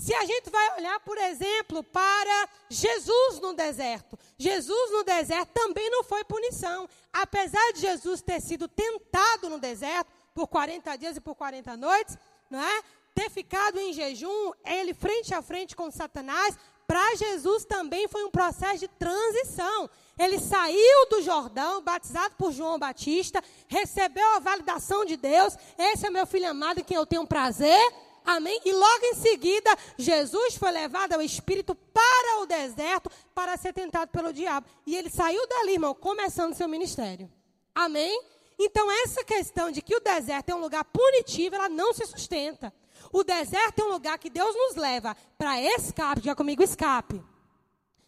[0.00, 4.16] Se a gente vai olhar, por exemplo, para Jesus no deserto.
[4.38, 6.88] Jesus no deserto também não foi punição.
[7.12, 12.16] Apesar de Jesus ter sido tentado no deserto por 40 dias e por 40 noites,
[12.48, 12.82] não é?
[13.12, 16.56] Ter ficado em jejum, ele frente a frente com Satanás,
[16.86, 19.90] para Jesus também foi um processo de transição.
[20.16, 25.56] Ele saiu do Jordão, batizado por João Batista, recebeu a validação de Deus.
[25.76, 27.92] Esse é meu filho amado em quem eu tenho prazer
[28.28, 28.60] Amém?
[28.62, 34.10] E logo em seguida, Jesus foi levado ao Espírito para o deserto para ser tentado
[34.10, 34.66] pelo diabo.
[34.84, 37.32] E ele saiu dali, irmão, começando seu ministério.
[37.74, 38.22] Amém?
[38.58, 42.70] Então, essa questão de que o deserto é um lugar punitivo, ela não se sustenta.
[43.10, 46.20] O deserto é um lugar que Deus nos leva para escape.
[46.20, 47.24] Diga comigo, escape.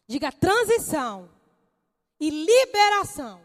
[0.06, 1.30] Diga transição
[2.20, 3.40] e liberação.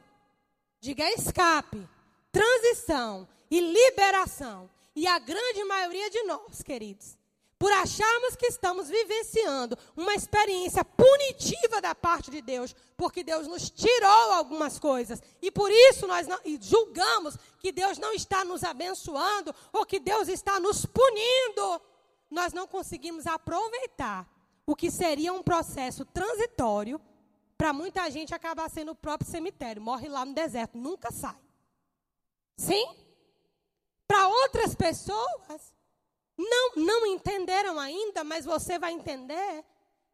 [0.81, 1.87] Diga escape,
[2.33, 4.69] transição e liberação.
[4.95, 7.17] E a grande maioria de nós, queridos,
[7.57, 13.69] por acharmos que estamos vivenciando uma experiência punitiva da parte de Deus, porque Deus nos
[13.69, 19.53] tirou algumas coisas, e por isso nós não, julgamos que Deus não está nos abençoando
[19.73, 21.81] ou que Deus está nos punindo,
[22.29, 24.29] nós não conseguimos aproveitar
[24.65, 26.99] o que seria um processo transitório
[27.57, 31.39] para muita gente acabar sendo o próprio cemitério, morre lá no deserto, nunca sai.
[32.57, 33.04] Sim?
[34.07, 35.73] Para outras pessoas,
[36.37, 39.63] não, não entenderam ainda, mas você vai entender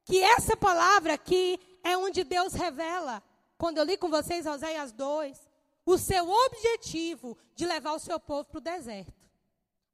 [0.05, 3.23] que essa palavra aqui é onde Deus revela.
[3.57, 5.39] Quando eu li com vocês Oséias 2,
[5.85, 9.13] o seu objetivo de levar o seu povo para o deserto.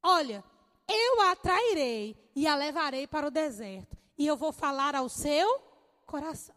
[0.03, 0.43] Olha,
[0.87, 3.97] eu a atrairei e a levarei para o deserto.
[4.17, 5.61] E eu vou falar ao seu
[6.05, 6.55] coração.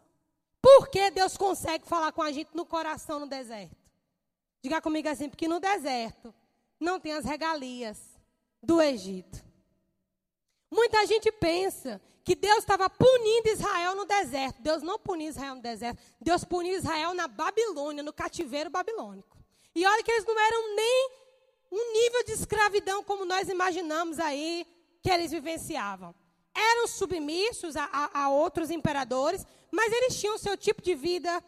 [0.63, 3.77] Por que Deus consegue falar com a gente no coração no deserto?
[4.63, 6.35] Diga comigo assim, porque no deserto
[6.81, 7.99] não tem as regalias
[8.63, 9.45] do Egito.
[10.71, 14.63] Muita gente pensa que Deus estava punindo Israel no deserto.
[14.63, 16.01] Deus não puniu Israel no deserto.
[16.21, 19.37] Deus puniu Israel na Babilônia, no cativeiro babilônico.
[19.75, 21.11] E olha que eles não eram nem
[21.73, 24.67] um nível de escravidão como nós imaginamos aí
[25.03, 26.15] que eles vivenciavam.
[26.55, 31.43] Eram submissos a, a, a outros imperadores, mas eles tinham seu tipo de vida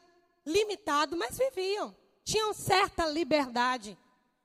[0.47, 1.95] limitado, mas viviam.
[2.25, 3.99] Tinham certa liberdade.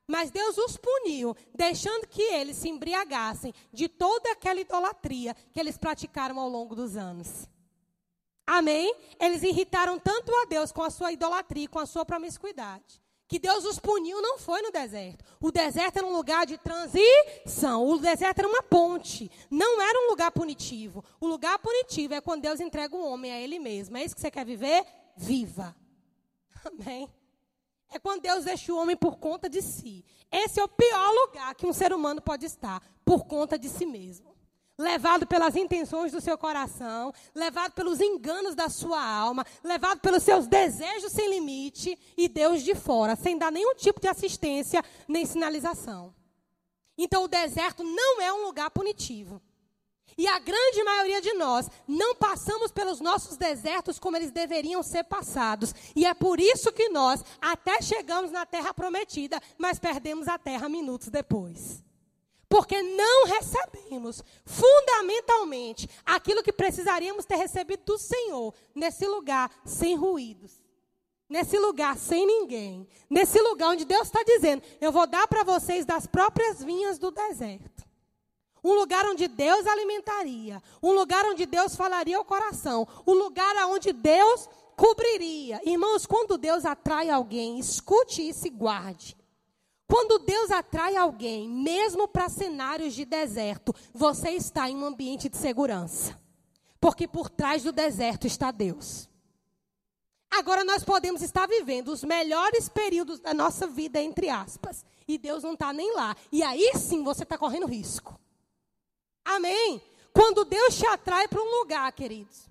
[0.08, 5.78] Mas Deus os puniu, deixando que eles se embriagassem de toda aquela idolatria que eles
[5.78, 7.50] praticaram ao longo dos anos.
[8.46, 8.96] Amém?
[9.20, 13.66] Eles irritaram tanto a Deus com a sua idolatria, com a sua promiscuidade, que Deus
[13.66, 15.26] os puniu não foi no deserto.
[15.42, 17.86] O deserto era um lugar de transição.
[17.86, 19.30] O deserto era uma ponte.
[19.52, 21.04] Não era um lugar punitivo.
[21.20, 23.98] O lugar punitivo é quando Deus entrega o homem a ele mesmo.
[23.98, 24.86] É isso que você quer viver?
[25.18, 25.76] Viva.
[26.64, 27.10] Amém.
[27.90, 30.04] É quando Deus deixa o homem por conta de si.
[30.32, 33.86] Esse é o pior lugar que um ser humano pode estar, por conta de si
[33.86, 34.36] mesmo.
[34.78, 40.46] Levado pelas intenções do seu coração, levado pelos enganos da sua alma, levado pelos seus
[40.46, 46.14] desejos sem limite e Deus de fora, sem dar nenhum tipo de assistência nem sinalização.
[46.96, 49.42] Então o deserto não é um lugar punitivo.
[50.18, 55.04] E a grande maioria de nós não passamos pelos nossos desertos como eles deveriam ser
[55.04, 55.76] passados.
[55.96, 60.68] E é por isso que nós até chegamos na terra prometida, mas perdemos a terra
[60.68, 61.84] minutos depois.
[62.50, 70.64] Porque não recebemos fundamentalmente aquilo que precisaríamos ter recebido do Senhor nesse lugar sem ruídos.
[71.30, 72.88] Nesse lugar sem ninguém.
[73.10, 77.12] Nesse lugar onde Deus está dizendo: Eu vou dar para vocês das próprias vinhas do
[77.12, 77.77] deserto.
[78.68, 80.62] Um lugar onde Deus alimentaria.
[80.84, 82.86] Um lugar onde Deus falaria ao coração.
[83.08, 85.62] Um lugar onde Deus cobriria.
[85.64, 89.16] Irmãos, quando Deus atrai alguém, escute isso e guarde.
[89.88, 95.38] Quando Deus atrai alguém, mesmo para cenários de deserto, você está em um ambiente de
[95.38, 96.20] segurança.
[96.78, 99.08] Porque por trás do deserto está Deus.
[100.30, 105.42] Agora nós podemos estar vivendo os melhores períodos da nossa vida, entre aspas, e Deus
[105.42, 106.18] não está nem lá.
[106.34, 108.20] E aí sim você está correndo risco.
[109.28, 109.82] Amém?
[110.14, 112.50] Quando Deus te atrai para um lugar, queridos,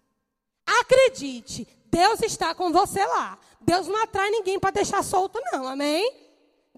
[0.64, 3.38] acredite, Deus está com você lá.
[3.60, 5.66] Deus não atrai ninguém para deixar solto, não.
[5.66, 6.14] Amém?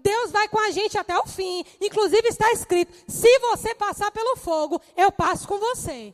[0.01, 1.63] Deus vai com a gente até o fim.
[1.81, 6.13] Inclusive está escrito: se você passar pelo fogo, eu passo com você.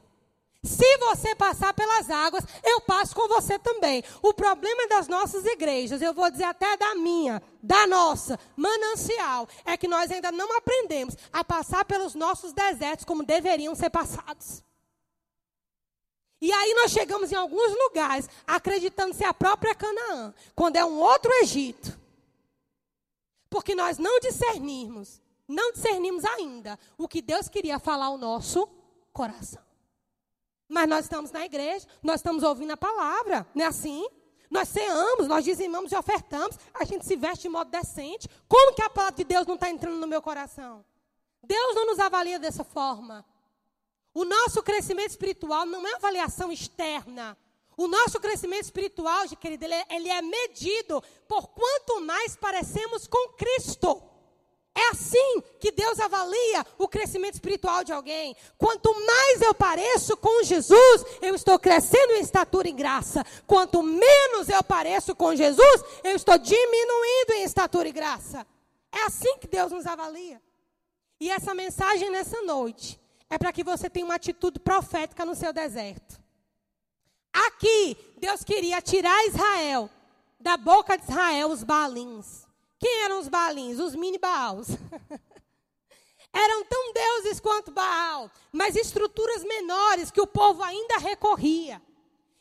[0.66, 4.04] Se você passar pelas águas, eu passo com você também.
[4.22, 9.78] O problema das nossas igrejas, eu vou dizer até da minha, da nossa, manancial, é
[9.78, 14.64] que nós ainda não aprendemos a passar pelos nossos desertos como deveriam ser passados.
[16.42, 21.00] E aí nós chegamos em alguns lugares acreditando ser a própria Canaã, quando é um
[21.00, 21.98] outro Egito.
[23.50, 28.68] Porque nós não discernimos, não discernimos ainda o que Deus queria falar ao nosso
[29.14, 29.65] coração.
[30.68, 34.08] Mas nós estamos na igreja, nós estamos ouvindo a palavra, não é assim?
[34.50, 38.30] Nós ceamos, nós dizimamos e ofertamos, a gente se veste de modo decente.
[38.48, 40.86] Como que a palavra de Deus não está entrando no meu coração?
[41.44, 43.26] Deus não nos avalia dessa forma.
[44.14, 47.38] O nosso crescimento espiritual não é avaliação externa.
[47.78, 53.34] O nosso crescimento espiritual, querido, ele é, ele é medido por quanto mais parecemos com
[53.34, 54.02] Cristo.
[54.78, 58.36] É assim que Deus avalia o crescimento espiritual de alguém.
[58.58, 63.26] Quanto mais eu pareço com Jesus, eu estou crescendo em estatura e graça.
[63.48, 68.46] Quanto menos eu pareço com Jesus, eu estou diminuindo em estatura e graça.
[68.92, 70.42] É assim que Deus nos avalia.
[71.22, 75.54] E essa mensagem nessa noite é para que você tenha uma atitude profética no seu
[75.54, 76.20] deserto.
[77.32, 79.90] Aqui, Deus queria tirar Israel
[80.38, 82.45] da boca de Israel os balins.
[82.86, 83.80] Quem eram os Baalins?
[83.80, 84.68] Os mini Baals.
[86.32, 91.82] eram tão deuses quanto Baal, mas estruturas menores que o povo ainda recorria.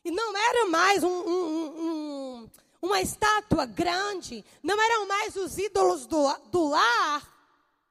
[0.05, 2.51] E não era mais um, um, um,
[2.83, 7.27] uma estátua grande, não eram mais os ídolos do, do lar,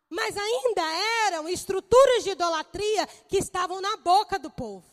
[0.07, 0.83] mas ainda
[1.25, 4.85] eram estruturas de idolatria que estavam na boca do povo.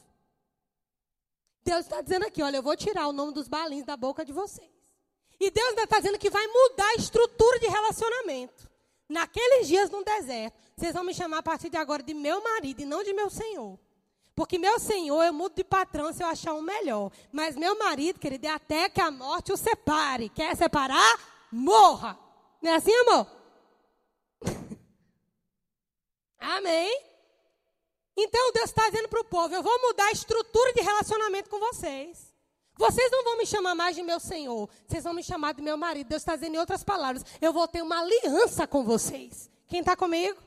[1.63, 4.33] Deus está dizendo aqui: olha, eu vou tirar o nome dos balins da boca de
[4.33, 4.80] vocês.
[5.41, 8.69] E Deus está dizendo que vai mudar a estrutura de relacionamento.
[9.09, 12.83] Naqueles dias no deserto, vocês vão me chamar a partir de agora de meu marido
[12.83, 13.79] e não de meu senhor.
[14.37, 17.11] Porque meu senhor eu mudo de patrão se eu achar um melhor.
[17.33, 20.29] Mas meu marido, querido, é até que a morte o separe.
[20.29, 21.19] Quer separar?
[21.51, 22.19] Morra.
[22.63, 23.27] Não é assim, amor?
[26.39, 27.05] Amém?
[28.17, 31.59] Então Deus está dizendo para o povo: eu vou mudar a estrutura de relacionamento com
[31.59, 32.30] vocês.
[32.81, 35.77] Vocês não vão me chamar mais de meu Senhor, vocês vão me chamar de meu
[35.77, 36.09] marido.
[36.09, 39.51] Deus está dizendo em outras palavras: eu vou ter uma aliança com vocês.
[39.69, 40.41] Quem está comigo?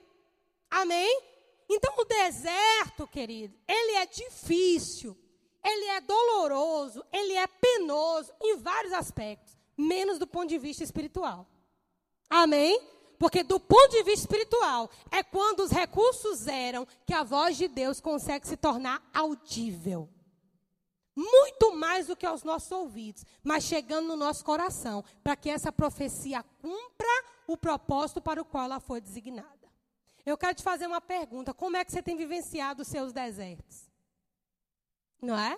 [0.67, 1.21] Amém?
[1.69, 5.15] Então o deserto, querido, ele é difícil,
[5.63, 11.47] ele é doloroso, ele é penoso em vários aspectos, menos do ponto de vista espiritual.
[12.27, 12.81] Amém?
[13.19, 17.67] Porque do ponto de vista espiritual, é quando os recursos eram que a voz de
[17.67, 20.09] Deus consegue se tornar audível.
[21.15, 25.71] Muito mais do que aos nossos ouvidos, mas chegando no nosso coração, para que essa
[25.71, 29.71] profecia cumpra o propósito para o qual ela foi designada.
[30.25, 33.89] Eu quero te fazer uma pergunta: como é que você tem vivenciado os seus desertos?
[35.21, 35.57] Não é?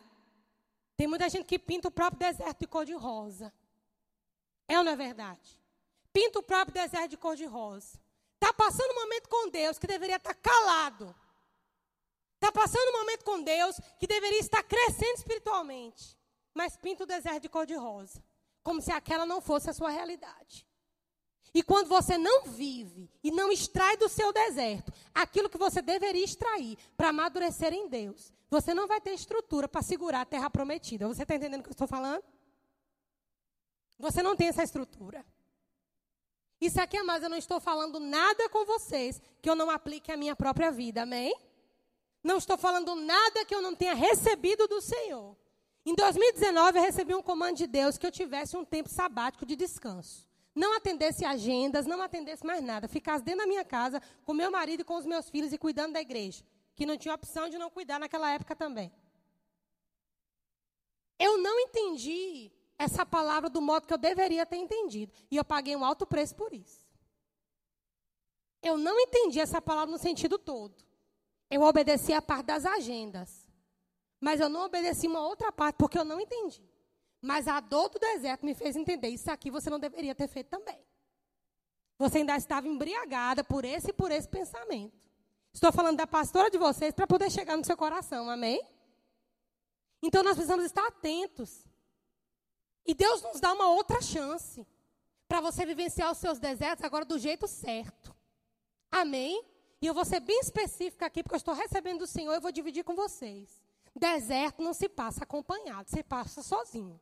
[0.97, 3.53] Tem muita gente que pinta o próprio deserto de cor de rosa.
[4.67, 5.59] É ou não é verdade?
[6.11, 7.99] Pinta o próprio deserto de cor de rosa.
[8.35, 11.15] Está passando um momento com Deus que deveria estar tá calado.
[12.35, 16.17] Está passando um momento com Deus que deveria estar crescendo espiritualmente.
[16.53, 18.23] Mas pinta o deserto de cor de rosa.
[18.63, 20.65] Como se aquela não fosse a sua realidade.
[21.53, 26.23] E quando você não vive e não extrai do seu deserto aquilo que você deveria
[26.23, 31.07] extrair para amadurecer em Deus, você não vai ter estrutura para segurar a terra prometida.
[31.07, 32.23] Você está entendendo o que eu estou falando?
[33.97, 35.25] Você não tem essa estrutura.
[36.59, 40.17] Isso aqui, amados, eu não estou falando nada com vocês que eu não aplique à
[40.17, 41.33] minha própria vida, amém?
[42.25, 45.37] Não estou falando nada que eu não tenha recebido do Senhor.
[45.85, 49.55] Em 2019, eu recebi um comando de Deus que eu tivesse um tempo sabático de
[49.55, 50.27] descanso.
[50.55, 52.87] Não atendesse agendas, não atendesse mais nada.
[52.87, 55.93] Ficasse dentro da minha casa, com meu marido e com os meus filhos e cuidando
[55.93, 56.43] da igreja.
[56.73, 58.91] Que não tinha opção de não cuidar naquela época também.
[61.19, 65.13] Eu não entendi essa palavra do modo que eu deveria ter entendido.
[65.29, 66.83] E eu paguei um alto preço por isso.
[68.63, 70.84] Eu não entendi essa palavra no sentido todo.
[71.49, 73.45] Eu obedeci a parte das agendas.
[74.19, 76.63] Mas eu não obedeci uma outra parte porque eu não entendi.
[77.21, 79.09] Mas a dor do deserto me fez entender.
[79.09, 80.79] Isso aqui você não deveria ter feito também.
[81.97, 84.95] Você ainda estava embriagada por esse e por esse pensamento.
[85.53, 88.61] Estou falando da pastora de vocês para poder chegar no seu coração, amém?
[90.01, 91.65] Então nós precisamos estar atentos.
[92.85, 94.67] E Deus nos dá uma outra chance
[95.27, 98.15] para você vivenciar os seus desertos agora do jeito certo.
[98.91, 99.43] Amém?
[99.85, 102.51] E eu vou ser bem específica aqui, porque eu estou recebendo do Senhor e vou
[102.51, 103.61] dividir com vocês.
[103.95, 106.99] Deserto não se passa acompanhado, se passa sozinho.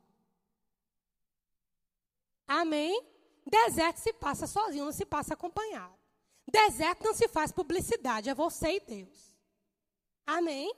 [2.46, 3.02] Amém?
[3.46, 5.98] Deserto se passa sozinho, não se passa acompanhado.
[6.46, 9.34] Deserto não se faz publicidade, é você e Deus.
[10.28, 10.76] Amém?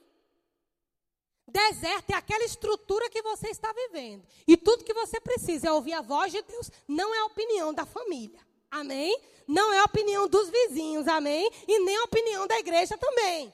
[1.47, 4.27] Deserto é aquela estrutura que você está vivendo.
[4.47, 7.73] E tudo que você precisa é ouvir a voz de Deus, não é a opinião
[7.73, 8.45] da família.
[8.71, 9.19] Amém?
[9.47, 11.49] Não é a opinião dos vizinhos, amém?
[11.67, 13.53] E nem a opinião da igreja também.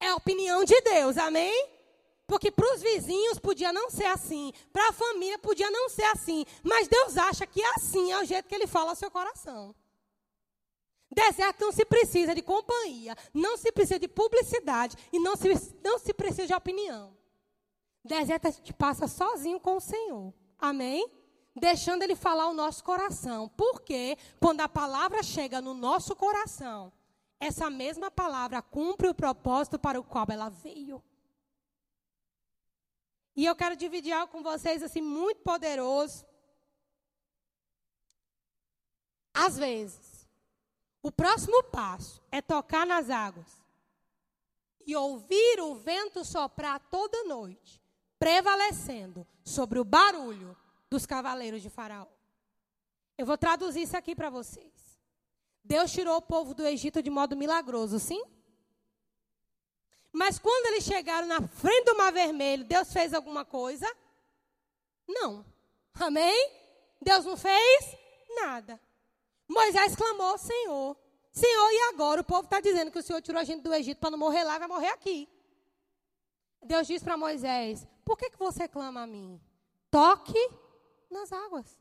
[0.00, 1.68] É a opinião de Deus, amém?
[2.26, 6.44] Porque para os vizinhos podia não ser assim, para a família podia não ser assim,
[6.62, 9.74] mas Deus acha que assim é o jeito que Ele fala ao seu coração.
[11.10, 15.48] Deserto não se precisa de companhia, não se precisa de publicidade e não se,
[15.82, 17.16] não se precisa de opinião.
[18.04, 20.34] Deserto a gente passa sozinho com o Senhor.
[20.58, 21.08] Amém?
[21.56, 23.48] Deixando Ele falar o nosso coração.
[23.56, 26.92] Porque quando a palavra chega no nosso coração,
[27.40, 31.02] essa mesma palavra cumpre o propósito para o qual ela veio.
[33.34, 36.24] E eu quero dividir algo com vocês assim muito poderoso.
[39.34, 40.26] Às vezes,
[41.02, 43.62] o próximo passo é tocar nas águas
[44.86, 47.82] e ouvir o vento soprar toda noite,
[48.18, 50.56] prevalecendo sobre o barulho
[50.90, 52.06] dos cavaleiros de Faraó.
[53.18, 55.00] Eu vou traduzir isso aqui para vocês.
[55.64, 58.22] Deus tirou o povo do Egito de modo milagroso, sim?
[60.12, 63.86] Mas quando eles chegaram na frente do Mar Vermelho, Deus fez alguma coisa?
[65.06, 65.44] Não.
[65.94, 66.52] Amém?
[67.00, 67.96] Deus não fez
[68.40, 68.80] nada.
[69.48, 70.96] Moisés clamou, Senhor.
[71.32, 72.20] Senhor, e agora?
[72.20, 74.44] O povo está dizendo que o Senhor tirou a gente do Egito para não morrer
[74.44, 75.28] lá, vai morrer aqui.
[76.62, 79.40] Deus disse para Moisés: Por que, que você clama a mim?
[79.90, 80.38] Toque
[81.10, 81.78] nas águas.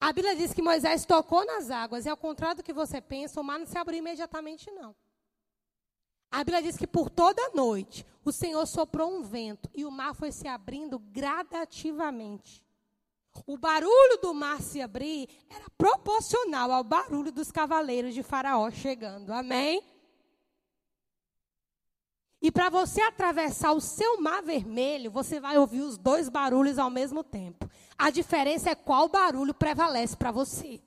[0.00, 3.40] A Bíblia diz que Moisés tocou nas águas, e ao contrário do que você pensa,
[3.40, 4.94] o mar não se abriu imediatamente, não.
[6.30, 9.90] A Bíblia diz que por toda a noite o Senhor soprou um vento e o
[9.90, 12.62] mar foi se abrindo gradativamente.
[13.46, 19.32] O barulho do mar se abrir era proporcional ao barulho dos cavaleiros de Faraó chegando.
[19.32, 19.82] Amém?
[22.40, 26.88] E para você atravessar o seu mar vermelho, você vai ouvir os dois barulhos ao
[26.88, 27.68] mesmo tempo.
[27.96, 30.80] A diferença é qual barulho prevalece para você.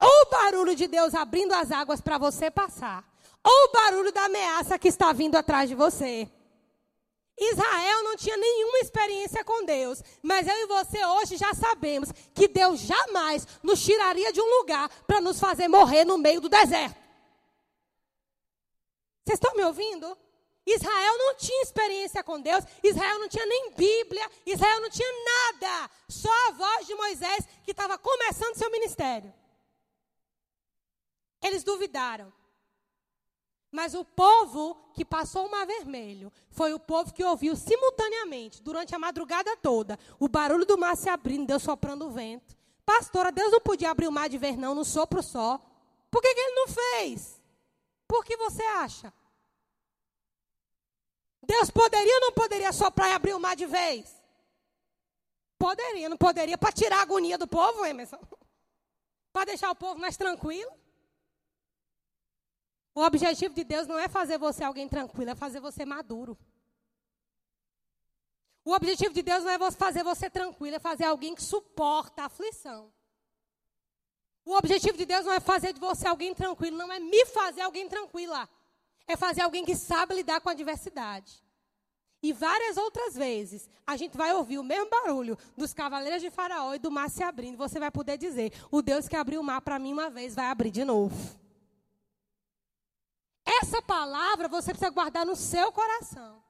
[0.00, 3.04] Ou o barulho de Deus abrindo as águas para você passar,
[3.42, 6.28] ou o barulho da ameaça que está vindo atrás de você.
[7.40, 12.48] Israel não tinha nenhuma experiência com Deus, mas eu e você hoje já sabemos que
[12.48, 16.96] Deus jamais nos tiraria de um lugar para nos fazer morrer no meio do deserto.
[19.24, 20.18] Vocês estão me ouvindo?
[20.70, 25.90] Israel não tinha experiência com Deus, Israel não tinha nem Bíblia, Israel não tinha nada,
[26.08, 29.32] só a voz de Moisés que estava começando seu ministério.
[31.42, 32.32] Eles duvidaram.
[33.70, 38.94] Mas o povo que passou o mar vermelho foi o povo que ouviu simultaneamente, durante
[38.94, 42.56] a madrugada toda, o barulho do mar se abrindo, Deus soprando o vento.
[42.84, 45.60] Pastora, Deus não podia abrir o mar de ver, não, no sopro só.
[46.10, 47.38] Por que, que ele não fez?
[48.06, 49.12] Por que você acha?
[51.48, 54.14] Deus poderia ou não poderia soprar e abrir o mar de vez?
[55.58, 58.20] Poderia, não poderia, para tirar a agonia do povo, Emerson?
[59.32, 60.70] Para deixar o povo mais tranquilo?
[62.94, 66.36] O objetivo de Deus não é fazer você alguém tranquilo, é fazer você maduro.
[68.64, 72.26] O objetivo de Deus não é fazer você tranquilo, é fazer alguém que suporta a
[72.26, 72.92] aflição.
[74.44, 77.62] O objetivo de Deus não é fazer de você alguém tranquilo, não é me fazer
[77.62, 78.48] alguém tranquila.
[79.08, 81.42] É fazer alguém que sabe lidar com a adversidade.
[82.22, 86.74] E várias outras vezes a gente vai ouvir o mesmo barulho dos cavaleiros de Faraó
[86.74, 87.56] e do mar se abrindo.
[87.56, 90.46] Você vai poder dizer: O Deus que abriu o mar para mim uma vez vai
[90.46, 91.16] abrir de novo.
[93.44, 96.42] Essa palavra você precisa guardar no seu coração.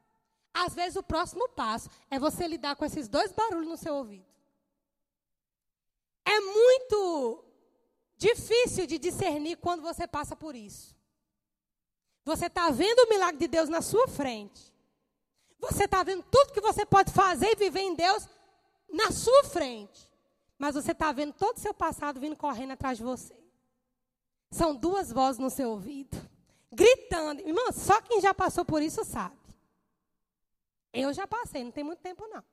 [0.52, 4.26] Às vezes o próximo passo é você lidar com esses dois barulhos no seu ouvido.
[6.24, 7.44] É muito
[8.16, 10.97] difícil de discernir quando você passa por isso.
[12.28, 14.70] Você está vendo o milagre de Deus na sua frente.
[15.58, 18.28] Você está vendo tudo que você pode fazer e viver em Deus
[18.86, 20.06] na sua frente.
[20.58, 23.34] Mas você está vendo todo o seu passado vindo correndo atrás de você.
[24.50, 26.18] São duas vozes no seu ouvido
[26.70, 27.40] gritando.
[27.40, 29.38] Irmão, só quem já passou por isso sabe.
[30.92, 32.44] Eu já passei, não tem muito tempo não.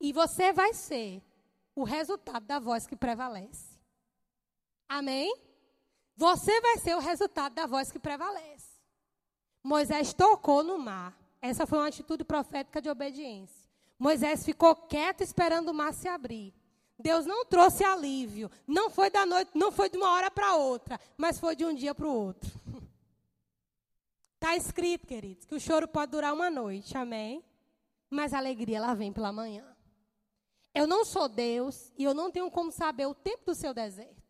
[0.00, 1.20] E você vai ser
[1.74, 3.76] o resultado da voz que prevalece.
[4.88, 5.53] Amém?
[6.16, 8.74] Você vai ser o resultado da voz que prevalece.
[9.62, 11.16] Moisés tocou no mar.
[11.40, 13.68] Essa foi uma atitude profética de obediência.
[13.98, 16.54] Moisés ficou quieto esperando o mar se abrir.
[16.98, 18.50] Deus não trouxe alívio.
[18.66, 21.74] Não foi da noite, não foi de uma hora para outra, mas foi de um
[21.74, 22.50] dia para o outro.
[24.34, 27.44] Está escrito, queridos, que o choro pode durar uma noite, amém?
[28.08, 29.64] Mas a alegria ela vem pela manhã.
[30.74, 34.23] Eu não sou Deus e eu não tenho como saber o tempo do seu deserto.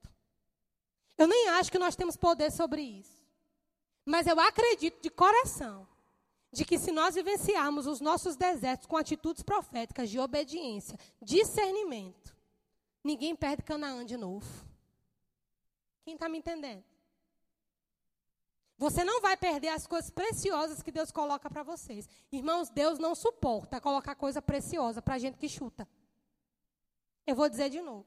[1.17, 3.25] Eu nem acho que nós temos poder sobre isso.
[4.05, 5.87] Mas eu acredito de coração
[6.53, 12.35] de que se nós vivenciarmos os nossos desertos com atitudes proféticas de obediência, discernimento,
[13.05, 14.67] Ninguém perde Canaã de novo.
[16.03, 16.83] Quem está me entendendo?
[18.79, 22.09] Você não vai perder as coisas preciosas que Deus coloca para vocês.
[22.33, 25.87] Irmãos, Deus não suporta colocar coisa preciosa para gente que chuta.
[27.27, 28.07] Eu vou dizer de novo.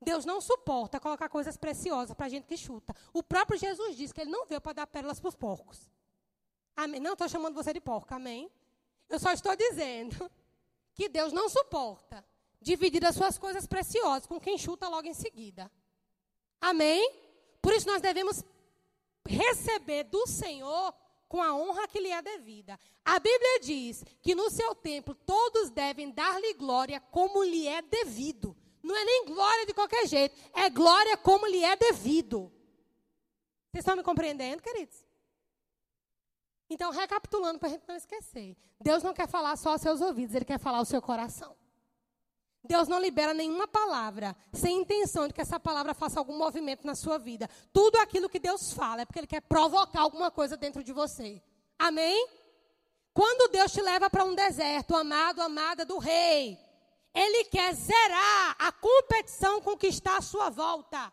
[0.00, 2.94] Deus não suporta colocar coisas preciosas para gente que chuta.
[3.12, 5.90] O próprio Jesus disse que ele não veio para dar pérolas para os porcos.
[6.76, 7.00] Amém?
[7.00, 8.50] Não estou chamando você de porco, amém?
[9.08, 10.30] Eu só estou dizendo
[10.94, 12.24] que Deus não suporta
[12.60, 15.70] dividir as suas coisas preciosas com quem chuta logo em seguida.
[16.60, 17.12] Amém?
[17.60, 18.42] Por isso nós devemos
[19.26, 20.94] receber do Senhor
[21.28, 22.78] com a honra que lhe é devida.
[23.04, 28.56] A Bíblia diz que no seu templo todos devem dar-lhe glória como lhe é devido.
[28.84, 32.52] Não é nem glória de qualquer jeito, é glória como lhe é devido.
[33.72, 35.02] Vocês estão me compreendendo, queridos?
[36.68, 40.34] Então, recapitulando para a gente não esquecer: Deus não quer falar só aos seus ouvidos,
[40.34, 41.56] Ele quer falar ao seu coração.
[42.62, 46.94] Deus não libera nenhuma palavra sem intenção de que essa palavra faça algum movimento na
[46.94, 47.48] sua vida.
[47.72, 51.42] Tudo aquilo que Deus fala é porque Ele quer provocar alguma coisa dentro de você.
[51.78, 52.28] Amém?
[53.14, 56.58] Quando Deus te leva para um deserto, amado, amada do Rei,
[57.14, 61.12] Ele quer zerar a competição está à sua volta.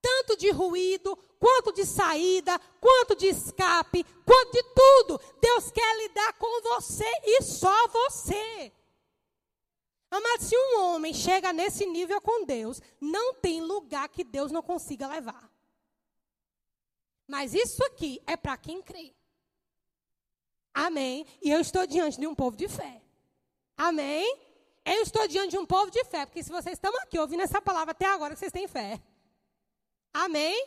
[0.00, 5.20] Tanto de ruído, quanto de saída, quanto de escape, quanto de tudo.
[5.40, 8.72] Deus quer lidar com você e só você.
[10.08, 14.62] Amado, se um homem chega nesse nível com Deus, não tem lugar que Deus não
[14.62, 15.50] consiga levar.
[17.26, 19.12] Mas isso aqui é para quem crê.
[20.72, 21.26] Amém?
[21.42, 23.02] E eu estou diante de um povo de fé.
[23.76, 24.45] Amém?
[24.86, 27.60] Eu estou diante de um povo de fé, porque se vocês estão aqui ouvindo essa
[27.60, 29.02] palavra até agora, vocês têm fé.
[30.14, 30.64] Amém?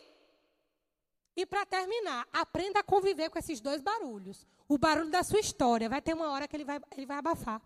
[1.38, 4.46] E para terminar, aprenda a conviver com esses dois barulhos.
[4.68, 7.62] O barulho da sua história, vai ter uma hora que ele vai, ele vai abafar.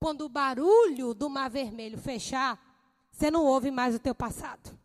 [0.00, 2.58] Quando o barulho do mar vermelho fechar,
[3.12, 4.78] você não ouve mais o teu passado.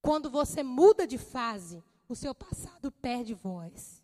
[0.00, 4.00] Quando você muda de fase, o seu passado perde voz.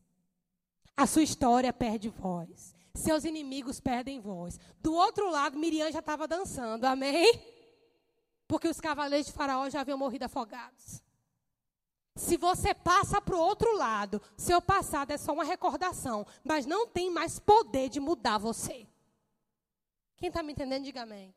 [0.96, 2.77] A sua história perde voz.
[2.98, 4.58] Seus inimigos perdem voz.
[4.80, 7.40] Do outro lado, Miriam já estava dançando, amém?
[8.48, 11.00] Porque os cavaleiros de Faraó já haviam morrido afogados.
[12.16, 16.88] Se você passa para o outro lado, seu passado é só uma recordação, mas não
[16.88, 18.84] tem mais poder de mudar você.
[20.16, 21.32] Quem está me entendendo, diga amém.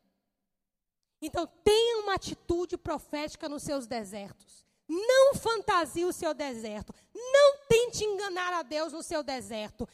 [1.20, 4.66] Então, tenha uma atitude profética nos seus desertos.
[4.88, 6.92] Não fantasie o seu deserto.
[7.14, 9.88] Não tente enganar a Deus no seu deserto.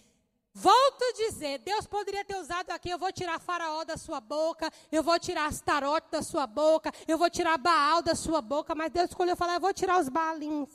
[0.60, 4.68] Volto a dizer, Deus poderia ter usado aqui, eu vou tirar Faraó da sua boca,
[4.90, 8.90] eu vou tirar Astarote da sua boca, eu vou tirar Baal da sua boca, mas
[8.90, 10.68] Deus escolheu falar, eu vou tirar os Baalins.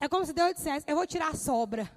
[0.00, 1.92] É como se Deus dissesse, eu vou tirar a sobra,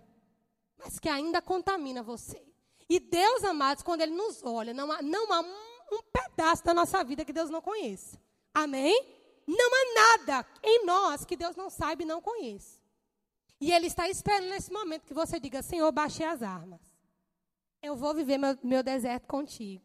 [0.77, 2.43] mas que ainda contamina você.
[2.89, 5.55] E Deus, amados, quando Ele nos olha, não há, não há um,
[5.93, 8.19] um pedaço da nossa vida que Deus não conheça.
[8.53, 9.07] Amém?
[9.47, 12.77] Não há nada em nós que Deus não saiba e não conheça.
[13.61, 16.88] E Ele está esperando nesse momento que você diga: Senhor, baixei as armas.
[17.81, 19.83] Eu vou viver meu, meu deserto contigo.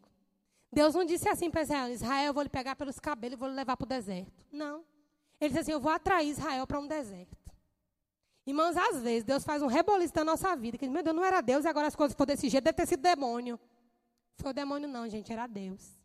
[0.73, 3.49] Deus não disse assim para Israel: Israel, eu vou lhe pegar pelos cabelos e vou
[3.49, 4.45] lhe levar para o deserto.
[4.51, 4.85] Não.
[5.41, 7.37] Ele disse assim: Eu vou atrair Israel para um deserto.
[8.47, 10.77] Irmãos, às vezes Deus faz um reboliço na nossa vida.
[10.77, 12.87] Que, meu Deus, não era Deus e agora as coisas foram desse jeito, deve ter
[12.87, 13.59] sido demônio.
[14.37, 15.97] Foi o demônio, não, gente, era Deus.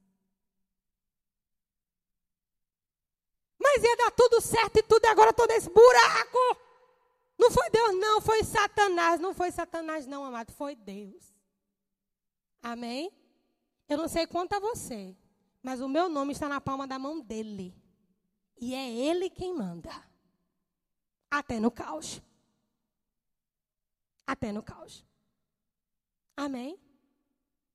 [3.60, 6.58] Mas ia dar tudo certo e tudo, e agora estou nesse buraco.
[7.38, 9.20] Não foi Deus, não, foi Satanás.
[9.20, 11.29] Não foi Satanás, não, amado, foi Deus.
[12.62, 13.12] Amém?
[13.88, 15.16] Eu não sei quanto a você,
[15.64, 17.76] mas o meu nome está na palma da mão dele.
[18.58, 19.92] E é ele quem manda.
[21.32, 22.22] Até no caos.
[24.28, 25.06] Até no caos.
[26.36, 26.80] Amém?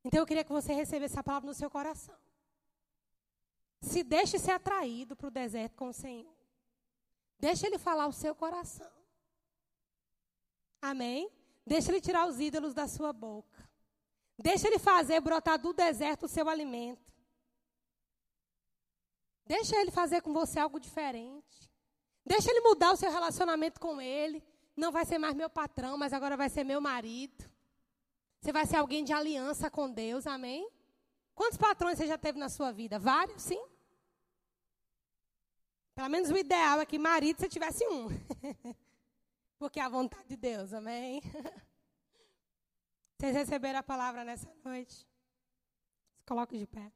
[0.05, 2.17] Então eu queria que você recebesse essa palavra no seu coração.
[3.81, 6.35] Se deixe ser atraído para o deserto com o Senhor.
[7.39, 8.91] Deixe ele falar o seu coração.
[10.81, 11.31] Amém?
[11.67, 13.64] Deixe ele tirar os ídolos da sua boca.
[14.39, 17.13] Deixe ele fazer brotar do deserto o seu alimento.
[19.47, 21.71] Deixa ele fazer com você algo diferente.
[22.25, 24.43] Deixa ele mudar o seu relacionamento com ele.
[24.77, 27.45] Não vai ser mais meu patrão, mas agora vai ser meu marido.
[28.41, 30.69] Você vai ser alguém de aliança com Deus, amém?
[31.35, 32.99] Quantos patrões você já teve na sua vida?
[32.99, 33.63] Vários, sim?
[35.95, 38.09] Pelo menos o ideal é que marido você tivesse um.
[39.59, 41.23] Porque é a vontade de Deus, amém?
[43.25, 44.97] Vocês receberam a palavra nessa noite?
[44.97, 46.93] Se coloque de pé.